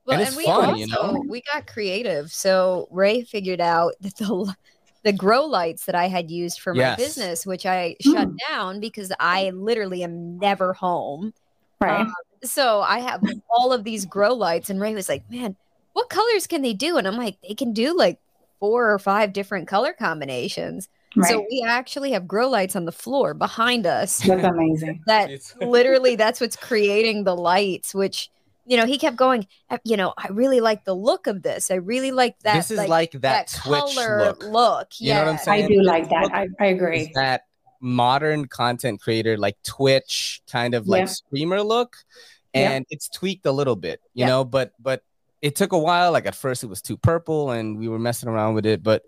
[0.06, 1.24] Well, And and, we fun, also you know?
[1.28, 2.32] we got creative.
[2.32, 4.54] So Ray figured out that the
[5.04, 6.98] the grow lights that I had used for my Yes.
[6.98, 8.12] business, which I Hmm.
[8.12, 11.32] shut down because I literally am never home.
[11.80, 12.00] Right.
[12.00, 12.12] Um,
[12.42, 15.54] so I have all of these grow lights, and Ray was like, "Man,
[15.92, 18.18] what colors can they do?" And I'm like, "They can do like
[18.60, 21.30] four or five different color combinations." right.
[21.30, 24.18] So we actually have grow lights on the floor behind us.
[24.26, 25.02] That's amazing.
[25.06, 27.94] That literally that's what's creating the lights.
[27.94, 28.30] Which
[28.66, 29.46] you know he kept going.
[29.70, 31.70] "Uh, You know, I really like the look of this.
[31.70, 32.54] I really like that.
[32.56, 34.42] this is like, that, Twitch look.
[34.42, 34.88] look.
[34.98, 35.64] You know what I'm saying?
[35.64, 36.22] I do like that.
[36.24, 37.12] Look I, I is agree.
[37.14, 37.42] that
[37.80, 41.06] modern content creator like Twitch kind of like Yeah.
[41.06, 41.96] streamer look
[42.52, 42.72] Yeah.
[42.72, 44.26] and it's tweaked a little bit, you Yeah.
[44.26, 45.02] know, but but
[45.40, 48.28] it took a while like at first it was too purple and we were messing
[48.28, 49.02] around with it, but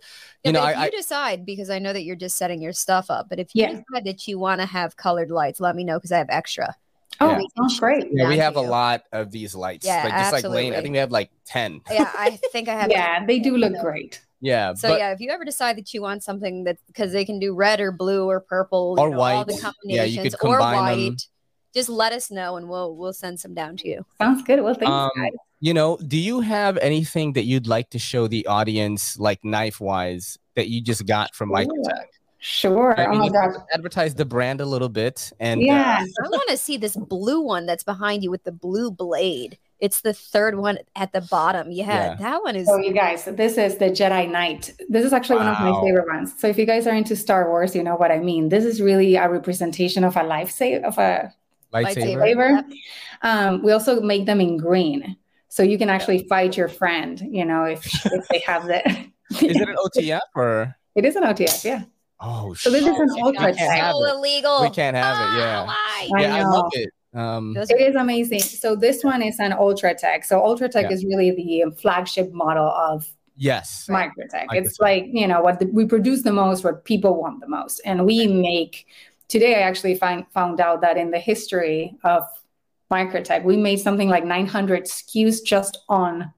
[0.44, 2.36] Yeah, you know but if I, you I decide, because I know that you're just
[2.36, 3.70] setting your stuff up, but if you Yeah.
[3.70, 6.76] decide that you want to have colored lights, let me know because I have extra.
[7.20, 7.36] Oh, Yeah.
[7.38, 8.06] We sounds great.
[8.12, 9.84] yeah, we have a lot of these lights.
[9.86, 11.80] Yeah, like just like Lane, I think we have like 10.
[11.90, 12.90] Yeah, I think I have.
[12.94, 14.22] Yeah, they do look great.
[14.40, 17.26] Yeah, So but yeah, if you ever decide that you want something that because they
[17.26, 19.60] can do red or blue or purple you Or know, all the white.
[19.60, 21.04] combinations, Yeah, you could or combine them.
[21.08, 21.26] white,
[21.74, 24.06] just let us know and we'll we'll send some down to you.
[24.16, 24.62] Sounds good.
[24.62, 25.32] Well, thanks, Um, guys.
[25.60, 29.80] You know, do you have anything that you'd like to show the audience like knife
[29.80, 32.06] wise that you just got from Ooh, Microtech?
[32.38, 32.98] Sure.
[32.98, 33.54] I Oh my you gosh.
[33.74, 35.98] advertise the brand a little bit and uh, Yeah.
[36.00, 39.58] I want to see this blue one that's behind you with the blue blade.
[39.78, 41.70] It's the third one at the bottom.
[41.70, 42.14] Yeah, Yeah.
[42.16, 42.66] that one is.
[42.66, 44.72] So you guys, this is the Jedi Knight.
[44.88, 46.32] This is actually one of my favorite ones.
[46.38, 48.48] So if you guys are into Star Wars, you know what I mean.
[48.48, 51.34] This is really a representation of a lifesaver of a
[51.74, 52.16] lightsaber.
[52.16, 52.50] lightsaber.
[52.56, 52.64] Yep.
[53.22, 55.16] Um, we also make them in green,
[55.50, 57.20] so you can actually fight your friend.
[57.20, 58.80] You know, if if they have the.
[59.30, 60.74] Is it an OTF or?
[60.96, 61.82] it is an OTF, yeah.
[62.18, 62.62] Oh, shit.
[62.64, 63.24] So this is an shit.
[63.24, 64.10] ultra We can't have so it.
[64.14, 64.62] illegal.
[64.62, 65.28] We can't have it.
[65.30, 66.08] Ah, Yeah, why?
[66.18, 66.50] I yeah, I know.
[66.50, 66.90] love it.
[67.14, 68.40] Um, It is amazing.
[68.40, 70.24] So this one is an Ultra Tech.
[70.24, 70.94] So Ultra Tech Yeah.
[70.96, 73.86] is really the flagship model of yes.
[73.88, 74.10] Right.
[74.10, 74.46] Microtech.
[74.48, 74.56] Microtech.
[74.66, 77.80] It's like, you know, what the, we produce the most, what people want the most.
[77.84, 78.86] And we make,
[79.28, 82.24] today I actually find, found out that in the history of
[82.90, 83.44] Microtech.
[83.44, 86.32] We made something like 900 SKUs just on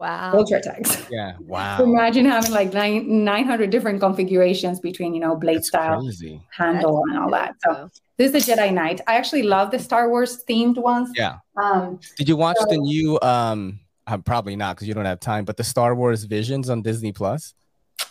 [0.00, 0.32] Wow.
[0.34, 1.08] Ultratechs.
[1.10, 1.36] Yeah.
[1.36, 1.78] So Wow.
[1.84, 6.42] imagine having like nine, 900 different configurations between, you know, blade That's style, crazy.
[6.50, 7.54] handle, and all that.
[7.64, 9.00] So this is the Jedi Knight.
[9.06, 11.10] I actually love the Star Wars themed ones.
[11.14, 11.36] Yeah.
[11.56, 15.44] Um, Did you watch the new Um, I'm probably not because you don't have time,
[15.44, 17.54] but the Star Wars Visions on Disney Plus?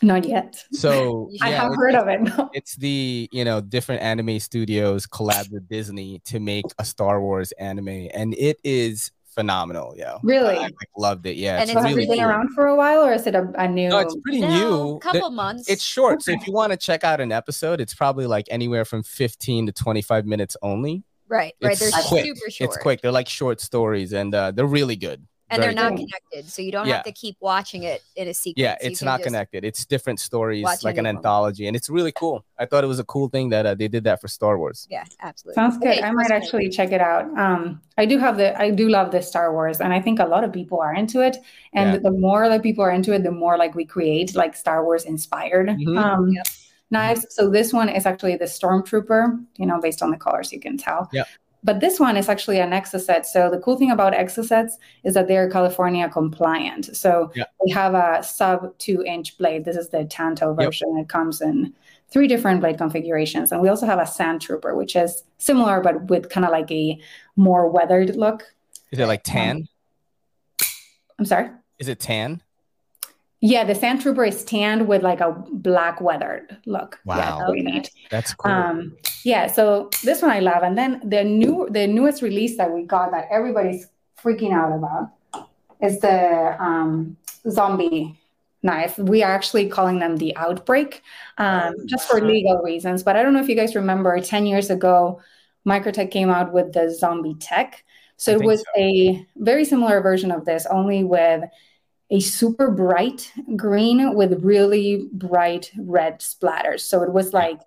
[0.01, 0.55] Not yet.
[0.71, 2.49] So You I have it- heard of it.
[2.53, 7.51] it's the you know different anime studios collab with Disney to make a Star Wars
[7.53, 9.95] anime, and it is phenomenal.
[9.97, 10.55] Yeah, Really?
[10.55, 11.37] I, like, loved it.
[11.37, 12.27] Yeah, And it's so it's has really been cool.
[12.29, 13.89] around for a while, or is it a, a new?
[13.89, 14.49] No, it's pretty No,
[14.93, 14.99] new.
[14.99, 15.67] couple The- months.
[15.69, 18.85] It's short, so if you want to check out an episode, it's probably like anywhere
[18.85, 21.03] from 15 to 25 minutes only.
[21.27, 21.77] right, right.
[21.79, 22.25] They're quick.
[22.25, 22.69] super short.
[22.69, 23.01] It's quick.
[23.01, 25.25] They're like short stories, and uh, they're really good.
[25.53, 26.07] And they're not good.
[26.07, 26.95] connected, so you don't Yeah.
[26.95, 28.61] have to keep watching it in a sequence.
[28.61, 29.63] Yeah, it's not connected.
[29.63, 31.17] It's different stories, like an any of them.
[31.17, 32.43] anthology, and it's really cool.
[32.59, 34.87] I thought it was a cool thing that uh, they did that for Star Wars.
[34.89, 35.55] Yeah, absolutely.
[35.55, 35.87] Sounds good.
[35.89, 37.25] Okay, I might so- actually check it out.
[37.37, 40.25] Um, I do have the I do love the Star Wars, and I think a
[40.25, 41.37] lot of people are into it.
[41.73, 41.99] And Yeah.
[41.99, 45.03] the more that people are into it, the more like we create like Star Wars
[45.05, 45.97] inspired Mhm.
[45.97, 46.47] um, Yep.
[46.91, 47.25] knives.
[47.29, 49.43] So this one is actually the Stormtrooper.
[49.57, 51.09] You know, based on the colors, you can tell.
[51.13, 51.27] Yep.
[51.63, 53.25] But this one is actually an Exocet.
[53.25, 54.73] So the cool thing about Exocets
[55.03, 56.95] is that they're California compliant.
[56.95, 57.49] So Yep.
[57.63, 59.63] we have a sub two inch blade.
[59.63, 60.65] This is the Tanto Yep.
[60.65, 60.97] version.
[60.97, 61.73] It comes in
[62.09, 63.51] three different blade configurations.
[63.51, 66.69] And we also have a Sand Trooper, which is similar, but with kind of like
[66.71, 66.99] a
[67.35, 68.43] more weathered look.
[68.91, 69.67] Is it like um, tan?
[71.17, 71.49] I'm sorry.
[71.79, 72.41] Is it tan?
[73.45, 76.97] Yeah, the Sand Trooper is tanned with like a black weathered look.
[77.05, 77.47] Yeah, Wow.
[77.49, 77.83] Okay.
[78.09, 78.49] That's cool.
[78.49, 80.63] Um, yeah, so this one I love.
[80.63, 85.49] And then the new the newest release that we got that everybody's freaking out about
[85.81, 87.17] is the um,
[87.49, 88.17] zombie
[88.61, 88.97] knife.
[88.97, 91.01] We are actually calling them the outbreak,
[91.37, 93.03] um, Oh, just for legal reasons.
[93.03, 95.21] But I don't know if you guys remember 10 years ago,
[95.67, 97.83] Microtech came out with the zombie tech.
[98.15, 98.81] So I it was so.
[98.81, 101.43] a very similar version of this, only with
[102.13, 106.81] a super bright green with really bright red splatters.
[106.81, 107.59] So it was like,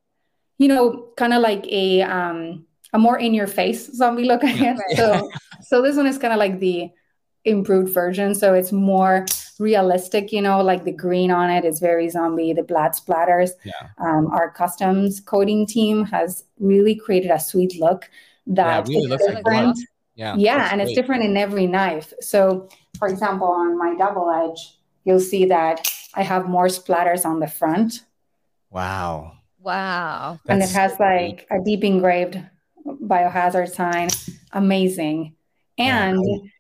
[0.59, 4.53] you know, kind of like a um a more in your face zombie look, I
[4.53, 4.81] guess.
[4.97, 5.29] So
[5.63, 6.91] so this one is kind of like the
[7.45, 8.35] improved version.
[8.35, 9.27] So it's more
[9.59, 13.51] realistic, you know, like the green on it is very zombie, the blood splatters.
[13.65, 13.73] Yeah.
[13.99, 18.09] Um, our customs coding team has really created a sweet look
[18.47, 19.75] that really is looks like different.
[19.75, 19.77] blood.
[20.15, 20.35] Yeah.
[20.37, 22.13] Yeah, and it's different in every knife.
[22.21, 27.41] So, for example, on my double edge, you'll see that I have more splatters on
[27.41, 28.03] the front,
[28.71, 29.33] Wow.
[29.61, 30.39] Wow.
[30.49, 32.39] and it has like a deep engraved
[32.87, 34.09] biohazard sign.
[34.53, 35.35] Amazing.
[35.77, 36.05] Yeah.
[36.11, 36.51] And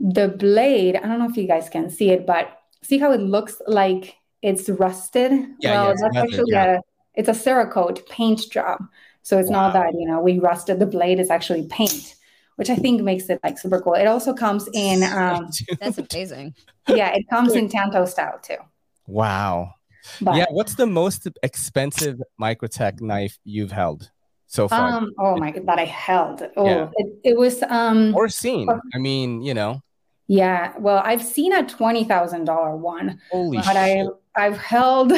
[0.00, 3.20] the blade, I don't know if you guys can see it, but see how it
[3.20, 5.32] looks like it's rusted?
[5.60, 6.76] Yeah, well, yeah, it's that's weathered, actually yeah.
[6.76, 6.80] a
[7.14, 8.78] it's a Cerakote paint job.
[9.22, 12.14] So it's not that, you know, we rusted the blade, it's actually paint,
[12.60, 13.94] which I think makes it like super cool.
[13.94, 15.48] It also comes in um
[15.80, 16.54] That's amazing.
[17.00, 18.60] yeah, it comes in Tanto style too.
[19.06, 19.74] wow.
[20.20, 20.46] But yeah.
[20.50, 24.10] What's the most expensive Microtech knife you've held
[24.46, 26.38] so far um oh my god, that I held.
[26.56, 26.88] Oh Yeah.
[27.00, 28.68] it, it was um or seen?
[28.94, 29.82] I mean, you know,
[30.26, 34.04] yeah, well, I've seen a twenty thousand dollar one, holy but I.
[34.36, 35.10] I've held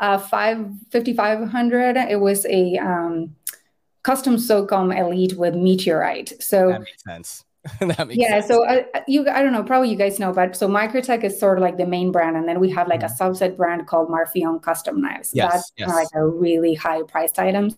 [0.00, 0.56] a five
[0.90, 1.96] fifty five hundred.
[2.14, 3.36] It was a um
[4.08, 6.30] custom SOCOM elite with meteorite.
[6.42, 7.44] So that makes sense.
[7.80, 8.46] that makes yeah sense.
[8.48, 11.58] so I, you i don't know probably you guys know but so microtech is sort
[11.58, 14.62] of like the main brand and then we have like a subset brand called marfione
[14.62, 15.38] custom knives Mm-hmm.
[15.38, 15.88] Yes, that's yes.
[16.00, 17.74] like a really high priced items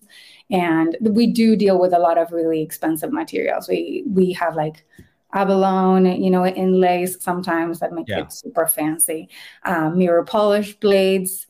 [0.50, 4.84] and we do deal with a lot of really expensive materials we we have like
[5.32, 8.20] abalone you know inlays sometimes that make Yeah.
[8.24, 9.28] it super fancy
[9.64, 11.46] um, mirror polish blades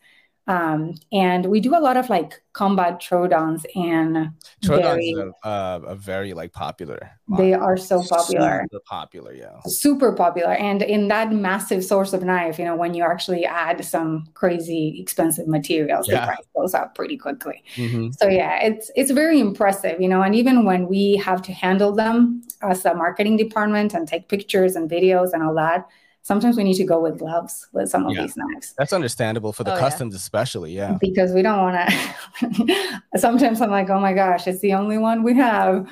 [0.50, 4.32] um, and we do a lot of like combat Troodons and
[4.64, 7.00] very- Troodon's a, uh, a very like popular.
[7.38, 9.60] they are so popular Super popular, yeah.
[9.66, 13.84] super popular and in that massive source of knife you know when you actually add
[13.84, 16.20] some crazy expensive materials Yeah.
[16.20, 18.12] the price goes up pretty quickly Mhm.
[18.18, 21.92] so yeah it's it's very impressive you know and even when we have to handle
[22.02, 25.86] them as a marketing department and take pictures and videos and all that
[26.22, 28.22] sometimes we need to go with gloves with some of Yeah.
[28.22, 29.80] these knives That's understandable for the Oh, yeah.
[29.80, 30.72] customs, especially.
[30.72, 30.96] Yeah.
[31.00, 35.22] because we don't want to sometimes i'm like oh my gosh it's the only one
[35.22, 35.88] we have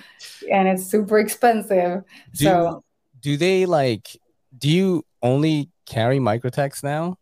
[0.50, 2.02] and it's super expensive
[2.34, 2.84] Do so
[3.20, 4.16] do they like?
[4.56, 7.16] Do you only carry microtechs now?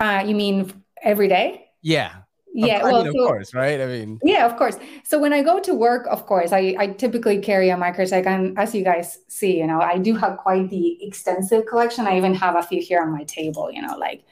[0.00, 2.12] uh, you mean every day Yeah.
[2.54, 3.80] Yeah I well mean, of so- course, right?
[3.80, 4.76] I mean, Yeah, of course.
[5.04, 8.26] So when I go to work, of course, I, I typically carry a microtech.
[8.26, 12.06] And as you guys see, you know, I do have quite the extensive collection.
[12.06, 14.24] I even have a few here on my table, you know, like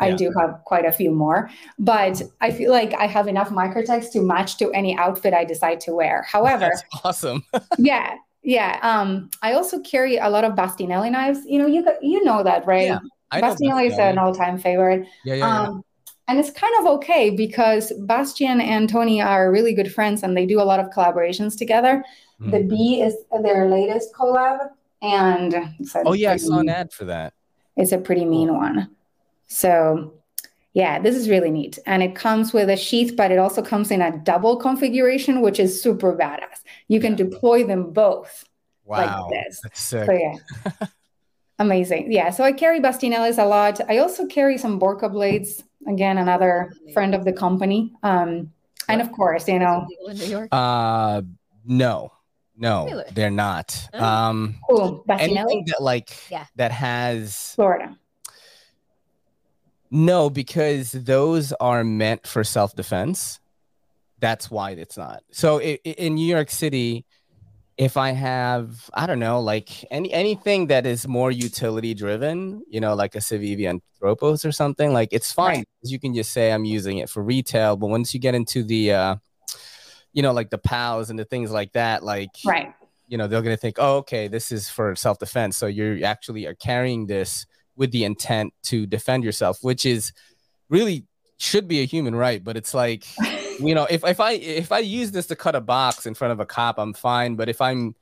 [0.00, 0.16] I Yeah.
[0.16, 1.50] do have quite a few more.
[1.78, 5.80] But I feel like I have enough microtechs to match to any outfit I decide
[5.86, 6.22] to wear.
[6.22, 7.42] However, that's awesome.
[7.78, 8.78] yeah, Yeah.
[8.82, 11.40] Um, I also carry a lot of Bastinelli knives.
[11.46, 12.86] You know, you you know that, right?
[12.86, 12.98] Yeah,
[13.32, 15.06] Bastinelli is an all-time favorite.
[15.24, 15.68] Yeah, yeah, yeah.
[16.28, 20.44] And it's kind of okay because Bastian and Tony are really good friends and they
[20.46, 22.04] do a lot of collaborations together.
[22.40, 22.50] Mhm.
[22.50, 24.70] The B is their latest collab,
[25.02, 25.54] and
[26.04, 27.32] oh yeah, I saw an ad for that.
[27.76, 28.90] It's a pretty mean one.
[29.46, 30.14] So,
[30.74, 31.78] yeah, this is really neat.
[31.86, 35.58] And it comes with a sheath, but it also comes in a double configuration, which
[35.58, 36.60] is super badass.
[36.88, 38.44] You can deploy them both.
[38.84, 39.60] Wow, this.
[39.62, 40.06] that's sick.
[40.06, 40.86] So, yeah.
[41.58, 42.12] Amazing.
[42.12, 42.30] Yeah.
[42.30, 43.80] So I carry Bastinellis a lot.
[43.88, 45.64] I also carry some Borka blades.
[45.86, 47.92] Again, another friend of the company.
[48.02, 48.52] Um,
[48.88, 50.48] and of course, you know, Legal in New York.
[50.50, 51.22] Uh,
[51.64, 52.12] no,
[52.56, 53.04] no, Really?
[53.12, 53.88] they're not.
[53.94, 54.04] Oh.
[54.04, 55.04] Um, cool.
[55.08, 56.46] anything that like Yeah.
[56.56, 57.96] that has Florida.
[59.90, 63.40] no because those are meant for self defense.
[64.20, 65.22] That's why it's not.
[65.30, 67.06] So i- i- in New York City,
[67.78, 72.80] if I have I don't know like any anything that is more utility driven, you
[72.80, 75.58] know, like a Civivi Anthropos or something, like it's fine.
[75.58, 75.68] Right.
[75.84, 78.92] You can just say I'm using it for retail, but once you get into the
[78.92, 79.16] uh,
[80.12, 82.74] you know, like the pals and the things like that, like Right.
[83.06, 86.46] you know they're going to think oh okay this is for self-defense so you're actually
[86.46, 90.12] are carrying this with the intent to defend yourself which is
[90.68, 91.06] really
[91.38, 93.04] should be a human right but it's like
[93.58, 96.32] you know if, if i if i use this to cut a box in front
[96.32, 97.94] of a cop i'm fine but if i'm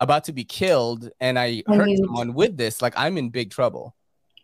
[0.00, 3.30] about to be killed and i And hurt you- someone with this like i'm in
[3.30, 3.94] big trouble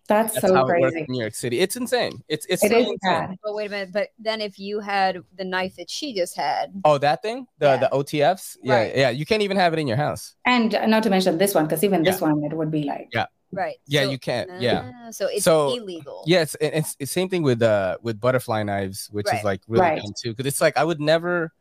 [0.09, 1.00] That's, that's so how it works crazy.
[1.00, 2.98] in new york city it's insane it's it's It so is insane.
[3.02, 3.37] bad.
[3.44, 3.92] But wait a minute.
[3.92, 7.66] But then if you had the knife that she just had, oh that thing the
[7.66, 7.76] Yeah.
[7.76, 8.96] the otfs yeah Right.
[8.96, 11.64] yeah you can't even have it in your house And not to mention this one,
[11.66, 13.26] because even this one, it would be like, Yeah.
[13.52, 13.76] Right?
[13.87, 16.22] yeah so- you can't yeah Ah, So it's So, illegal.
[16.26, 19.82] Yeah, it's it's, it's same thing with uh with butterfly knives, which is like really
[19.87, 20.02] Right.
[20.02, 20.30] dumb too.
[20.34, 21.52] Because it's like I would never.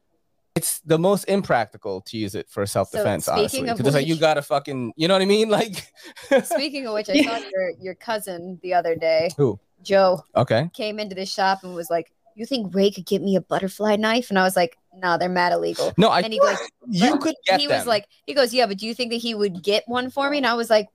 [0.56, 3.62] It's the most impractical to use it for self defense, speaking honestly.
[3.62, 5.50] Because it's like you gotta fucking, you know what I mean?
[5.60, 5.76] Like,
[6.46, 7.38] Speaking of which, I Yeah.
[7.38, 9.30] saw your your cousin the other day.
[9.38, 9.60] Who?
[9.84, 13.36] Joe okay, came into the shop and was like, "You think Ray could get me
[13.36, 16.40] a butterfly knife?" And I was like, "Nah, they're mad illegal." no, I And he
[16.40, 16.58] goes,
[16.90, 17.78] you could get he them.
[17.78, 20.28] was like, he goes, yeah, but do you think that he would get one for
[20.32, 20.38] me?
[20.38, 20.88] And I was like,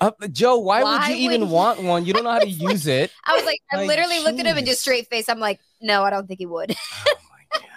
[0.00, 2.04] Uh, Joe, why, Why would you would even he- want one?
[2.04, 3.10] You don't know how to use it.
[3.24, 4.70] I was like, I Like, literally looked at him and jeez.
[4.70, 5.28] just straight face.
[5.28, 6.74] I'm like, no, I don't think he would.
[6.74, 7.68] Oh my God.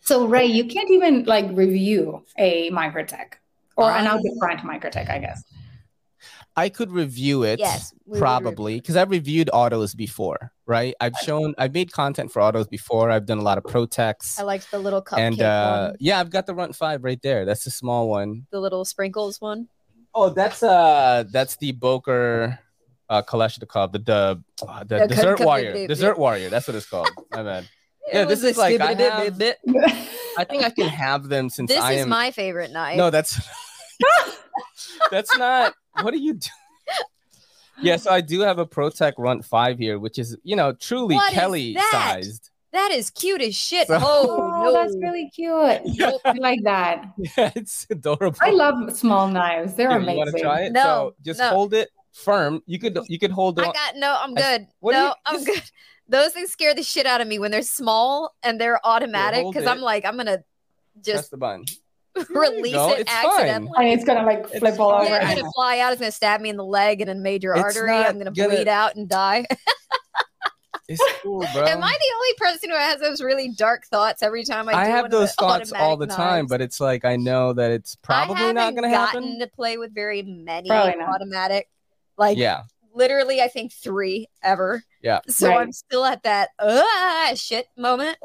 [0.00, 3.34] so Ray, you can't even like review a Microtech
[3.76, 5.42] or an I- out the front Microtech, I guess.
[6.56, 7.60] I could review it.
[7.60, 10.92] yes, probably because I've reviewed autos before, right?
[11.00, 13.12] I've shown, I've made content for autos before.
[13.12, 15.96] I've done a lot of pro ProTechs, I liked the little cupcake and uh, one,
[16.00, 17.44] yeah, I've got the Runt Five right there.
[17.44, 18.46] That's the small one.
[18.50, 19.68] the little sprinkles one.
[20.20, 22.58] Oh, that's uh, that's the Boker
[23.08, 25.86] uh, Kalashnikov, the the, uh, the Yeah, cut- Desert cut- Warrior, yeah.
[25.86, 26.48] Desert Warrior.
[26.50, 27.08] That's what it's called.
[27.32, 27.68] My bad.
[28.10, 29.42] Yeah, this is like I have-.
[30.38, 32.08] I think I can have them since This I is am.
[32.08, 32.96] my favorite knife.
[32.96, 33.38] No, that's
[35.10, 35.74] that's not.
[36.00, 36.52] What are you doing?
[37.82, 41.16] Yeah, so I do have a ProTech Runt Five here, which is you know truly
[41.16, 42.48] What is Kelly sized.
[42.78, 43.88] That is cute as shit.
[43.88, 44.72] So- oh, Oh, no.
[44.72, 45.80] that's really cute.
[45.84, 46.12] Yeah.
[46.24, 47.04] I like that.
[47.36, 48.38] Yeah, it's adorable.
[48.40, 49.74] I love small knives.
[49.74, 50.12] They're Here, amazing.
[50.14, 50.72] You want to try it?
[50.72, 51.48] No, so just no.
[51.50, 52.62] hold it firm.
[52.66, 53.62] You could you could hold it.
[53.66, 54.16] I got no.
[54.20, 54.66] I'm I- good.
[54.80, 55.62] what no, you- I'm this- good.
[56.10, 59.52] Those things scare the shit out of me when they're small and they're automatic hold
[59.54, 61.64] because I'm like I'm gonna press just the button.
[62.30, 63.26] release go, it it's fine.
[63.26, 63.70] accidentally.
[63.76, 65.06] and it's gonna like It's flip all fine.
[65.06, 65.14] over.
[65.16, 65.92] Yeah, it's gonna fly out.
[65.92, 67.92] It's gonna stab me in the leg and a major It's artery.
[67.94, 69.44] I'm gonna, gonna- bleed out and die.
[70.88, 71.66] It's cool, bro.
[71.66, 74.84] Am I the only person who has those really dark thoughts every time I, I
[74.86, 76.48] do have one of those the thoughts all the automatic time, knives?
[76.50, 79.38] but it's like I know that it's probably I not haven't going to gotten happen.
[79.40, 81.68] to play with very many automatic.
[82.16, 82.62] Like Yeah,
[82.94, 84.82] literally, I think three ever.
[85.02, 85.20] Yeah.
[85.28, 85.60] So Right.
[85.60, 88.16] I'm still at that ah shit moment.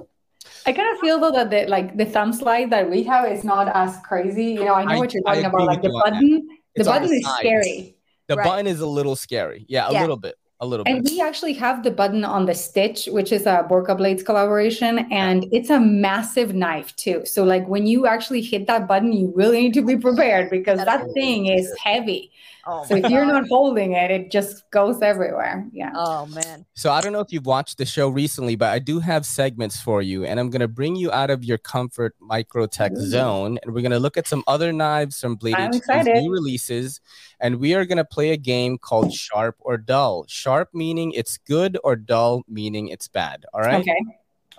[0.65, 3.43] I kind of feel though that the like the thumb slide that we have is
[3.43, 4.45] not as crazy.
[4.53, 5.65] You know, I know I- what you're talking about.
[5.65, 7.39] Like the you on button, the button is sides.
[7.39, 7.95] scary.
[8.27, 8.45] the Right.
[8.45, 9.65] button is a little scary.
[9.67, 10.01] Yeah, a Yeah.
[10.01, 10.93] little bit, a little bit.
[10.93, 11.13] And bit.
[11.13, 15.45] we actually have the button on the stitch, which is a Borka Blades collaboration, and
[15.51, 17.25] it's a massive knife too.
[17.25, 20.79] So like when you actually hit that button, you really need to be prepared because
[20.79, 22.31] that thing is heavy.
[22.65, 25.67] Oh, So my if you're not holding it, it just goes everywhere.
[25.73, 25.91] Yeah.
[25.93, 26.65] Oh man.
[26.75, 29.81] So I don't know if you've watched the show recently, but I do have segments
[29.81, 33.05] for you, and I'm gonna bring you out of your comfort microtech Ooh.
[33.05, 36.15] zone, and we're gonna look at some other knives from Blade I'm excited.
[36.15, 37.01] new releases,
[37.39, 40.25] and we are gonna play a game called Sharp or Dull.
[40.29, 43.45] Sharp meaning it's good, or dull meaning it's bad.
[43.53, 43.81] All right.
[43.81, 43.95] Okay.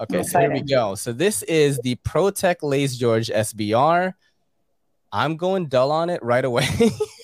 [0.00, 0.96] Okay, I'm so here we go.
[0.96, 4.14] So this is the ProTech Les George SBR.
[5.12, 6.66] I'm going dull on it right away.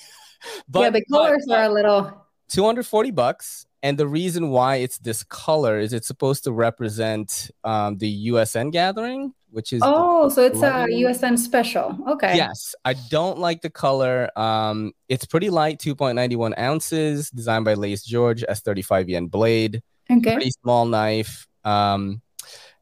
[0.70, 3.66] but yeah, the colors but are a little 240 bucks.
[3.82, 8.72] And the reason why it's this color is it's supposed to represent um, the USN
[8.72, 11.96] gathering, which is the- Oh, so it's a USN special.
[12.06, 12.36] Okay.
[12.36, 14.28] Yes, I don't like the color.
[14.38, 20.34] Um, it's pretty light, 2.91 ounces, designed by Les George, S35VN blade, Okay.
[20.34, 21.46] pretty small knife.
[21.64, 22.20] Um,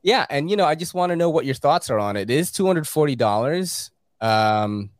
[0.02, 2.28] yeah, and you know, I just want to know what your thoughts are on it.
[2.28, 3.90] It is $240.
[4.20, 4.90] Um,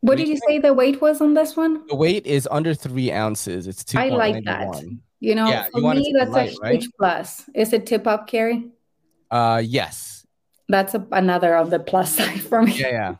[0.00, 1.86] What did you say the weight was on this one?
[1.86, 3.66] the weight is under three ounces.
[3.66, 3.98] It's too.
[3.98, 4.82] I like that.
[5.20, 6.72] You know, Yeah, for you me, that's light, a right?
[6.80, 7.44] huge plus.
[7.54, 8.70] Is it tip up, Carrie?
[9.30, 10.24] Uh, yes.
[10.68, 12.72] That's a, another of the plus side for me.
[12.72, 13.14] Yeah, yeah.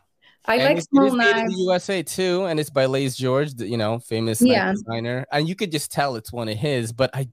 [0.45, 1.53] I And like it's- it small is made in knives.
[1.55, 4.65] the USA too, and it's by Les George, the, you know, famous Yeah.
[4.71, 5.25] knife designer.
[5.31, 7.23] And you could just tell it's one of his, but I, I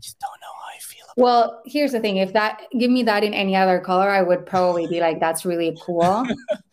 [0.00, 1.04] just don't know how I feel.
[1.04, 2.18] About Well, here's the thing.
[2.18, 5.44] If that give me that in any other color, I would probably be like, that's
[5.44, 6.24] really cool.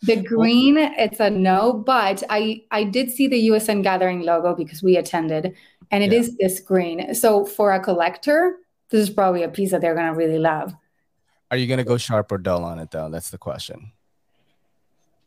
[0.02, 4.84] the green, it's a no, but I I did see the USN Gathering logo because
[4.84, 5.52] we attended,
[5.90, 6.20] and it Yeah.
[6.20, 7.12] is this green.
[7.12, 8.56] So for a collector,
[8.90, 10.72] this is probably a piece that they're gonna really love.
[11.50, 13.08] Are you gonna go sharp or dull on it though?
[13.10, 13.90] That's the question.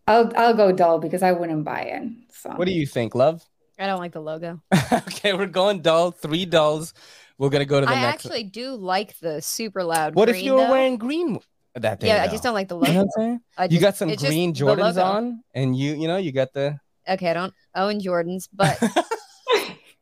[0.07, 2.03] I'll I'll go dull because I wouldn't buy it.
[2.32, 3.43] So What do you think, love?
[3.78, 4.61] I don't like the logo.
[4.93, 6.11] okay, we're going dull.
[6.11, 6.93] Three dulls.
[7.40, 8.26] We're gonna go to the I next.
[8.26, 10.14] I actually do like the super loud.
[10.14, 10.72] what if you were though.
[10.72, 11.40] wearing green
[11.74, 12.08] that day?
[12.08, 13.00] Yeah, I just don't like the You know logo.
[13.16, 13.40] what I'm saying?
[13.58, 16.54] I You got some it's just green Jordans on, and you, you know, you got
[16.54, 16.78] the
[17.08, 18.78] Okay, I don't own Jordans, but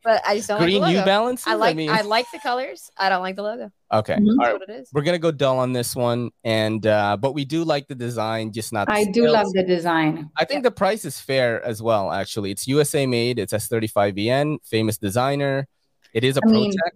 [0.04, 1.06] but I just don't green like the New logo.
[1.06, 1.46] Balances.
[1.46, 2.90] I like mean, I like the colors.
[2.96, 3.70] I don't like the logo.
[3.92, 4.28] okay, Mhm.
[4.30, 4.90] all That's what it is.
[4.92, 8.52] We're gonna go dull on this one, and uh, but we do like the design,
[8.52, 8.88] just not.
[8.88, 10.30] The I do love the design.
[10.36, 12.10] I think the price is fair as well.
[12.12, 13.38] Actually, it's USA made.
[13.38, 15.66] It's S35VN, famous designer.
[16.14, 16.92] It is a I mean, ProTech.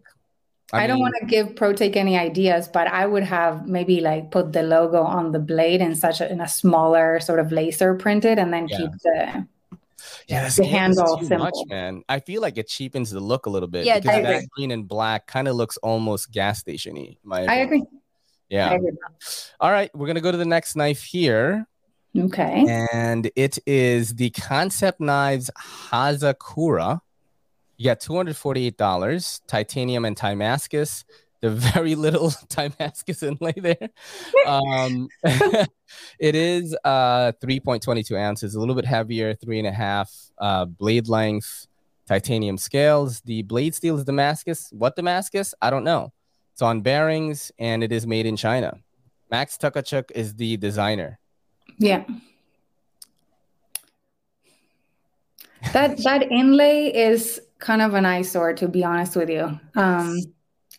[0.72, 4.52] I, don't want to give ProTech any ideas, but I would have maybe like put
[4.52, 8.38] the logo on the blade in such a, in a smaller sort of laser printed,
[8.38, 8.76] and then Yeah.
[8.78, 9.46] keep the
[10.28, 11.44] Yeah, the scale is handle too simple.
[11.46, 12.02] much, man.
[12.08, 13.84] I feel like it cheapens the look a little bit.
[13.84, 17.18] Yeah, because that green and black kind of looks almost gas stationy.
[17.22, 17.66] my I opinion.
[17.66, 17.82] agree.
[18.48, 18.70] Yeah.
[18.70, 18.92] I agree.
[19.60, 21.66] All right, we're gonna go to the next knife here,
[22.18, 22.66] Okay.
[22.92, 27.00] and it is the Concept Knives Hazakura.
[27.82, 31.04] You got two hundred forty-eight dollars, titanium and Timascus.
[31.40, 33.88] The very little Timascus inlay there.
[34.46, 35.08] Um,
[36.20, 41.08] it is uh 3.22 ounces, a little bit heavier, three and a half uh, blade
[41.08, 41.66] length,
[42.06, 43.20] titanium scales.
[43.22, 44.68] The blade steel is Damascus.
[44.70, 45.52] What Damascus?
[45.60, 46.12] I don't know.
[46.52, 48.78] It's on bearings and it is made in China.
[49.28, 51.18] Max Tukachuk is the designer.
[51.78, 52.04] Yeah.
[55.72, 59.58] That that inlay is kind of an eyesore, to be honest with you.
[59.76, 60.18] Um,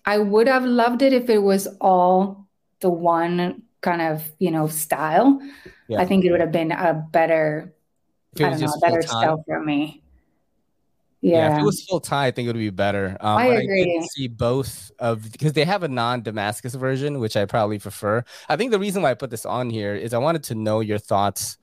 [0.05, 2.45] I would have loved it if it was all
[2.81, 5.39] the one kind of, you know, style.
[5.87, 6.01] Yeah.
[6.01, 7.73] I think it would have been a better,
[8.37, 10.03] I don't know, better style for me.
[11.21, 11.53] yeah.
[11.53, 13.15] if it was full tie, I think it would be better.
[13.21, 14.05] Um, I agree.
[14.11, 18.25] see both of because they have a non-Damascus version, which I probably prefer.
[18.49, 20.81] I think the reason why I put this on here is I wanted to know
[20.81, 21.57] your thoughts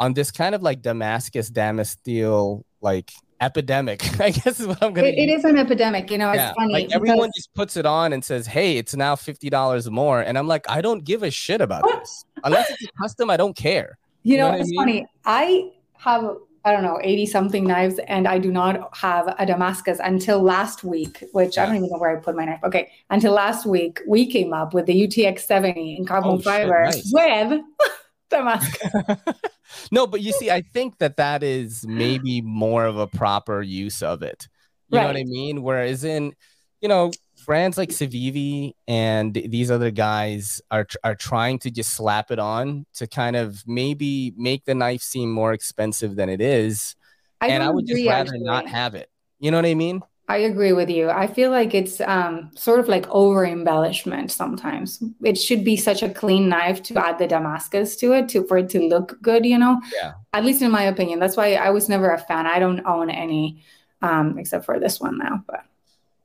[0.00, 4.20] on this kind of like Damascus Damasteel like epidemic.
[4.20, 5.08] I guess is what I'm gonna.
[5.08, 6.72] It, it is an epidemic, you know, it's Yeah, funny.
[6.72, 10.36] like everyone just puts it on and says, "Hey, it's now fifty dollars more," and
[10.38, 13.30] I'm like, I don't give a shit about this unless it's a custom.
[13.30, 13.98] I don't care.
[14.22, 14.78] You You know know, what I it's mean?
[14.80, 15.06] funny.
[15.24, 19.98] I have, I don't know, 80 something knives, and I do not have a Damascus
[20.02, 22.60] until last week, which I don't even know where I put my knife.
[22.64, 22.90] Okay.
[23.08, 26.84] Until last week, we came up with the UTX 70 in carbon Oh, shit, fiber
[26.84, 27.10] nice.
[27.12, 27.60] with
[28.30, 28.92] Damascus.
[29.90, 30.38] no, but you hmm.
[30.38, 34.48] see, I think that that is maybe more of a proper use of it.
[34.88, 35.62] You know what I mean?
[35.62, 36.34] Whereas in,
[36.80, 37.12] you know,
[37.46, 42.86] brands like Civivi and these other guys are are trying to just slap it on
[42.94, 46.96] to kind of maybe make the knife seem more expensive than it is,
[47.40, 49.08] I and I would just agree, rather not have it.
[49.38, 50.02] You know what I mean?
[50.30, 51.10] I agree with you.
[51.10, 55.02] I feel like it's um, sort of like over embellishment sometimes.
[55.24, 58.58] It should be such a clean knife to add the Damascus to it to for
[58.58, 59.80] it to look good, you know?
[59.92, 60.12] Yeah.
[60.32, 61.18] At least in my opinion.
[61.18, 62.46] That's why I was never a fan.
[62.46, 63.64] I don't own any
[64.02, 65.42] um, except for this one now.
[65.48, 65.64] But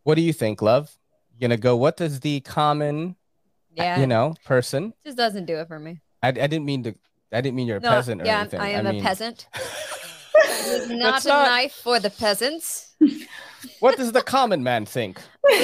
[0.03, 0.95] What do you think, love?
[1.39, 1.75] You're gonna go?
[1.75, 3.15] What does the common,
[3.73, 4.93] Yeah, you know, person?
[5.03, 5.99] just doesn't do it for me.
[6.21, 6.93] I, I didn't mean to.
[7.33, 8.61] I didn't mean you're a No, peasant or yeah, anything.
[8.61, 9.47] I am mean, a peasant.
[10.67, 12.95] It is not That's a not- knife for the peasants.
[13.79, 15.19] What does the common man think?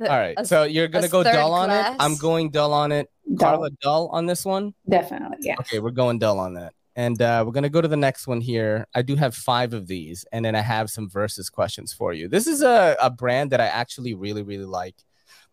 [0.00, 1.84] The- All right, a- so you're gonna go third dull on it.
[1.98, 3.10] I'm going dull on it.
[3.34, 4.72] dull, Carla, dull on this one.
[4.88, 5.56] definitely, yeah.
[5.58, 8.40] Okay, we're going dull on that, and uh, we're gonna go to the next one
[8.40, 8.86] here.
[8.94, 12.28] I do have five of these, and then I have some versus questions for you.
[12.28, 14.94] This is a, a brand that I actually really really like.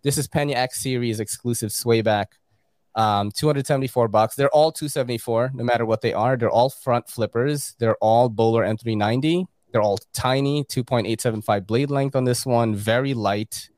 [0.03, 2.33] This is Pena X Series exclusive swayback.
[2.93, 4.35] Um, 274 bucks.
[4.35, 6.37] They're all 274, no matter what they are.
[6.37, 7.73] They're all front flippers.
[7.79, 9.47] They're all Böhler M390.
[9.75, 12.73] They're all tiny, 2.875 blade length on this one.
[12.73, 13.69] Very light,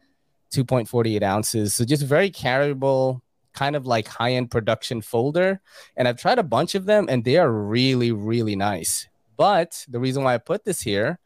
[0.53, 1.73] 2.48 ounces.
[1.73, 3.21] So just very carryable,
[3.55, 5.59] kind of like high end production folder.
[5.95, 9.07] And I've tried a bunch of them and they are really, really nice.
[9.37, 11.17] But the reason why I put this here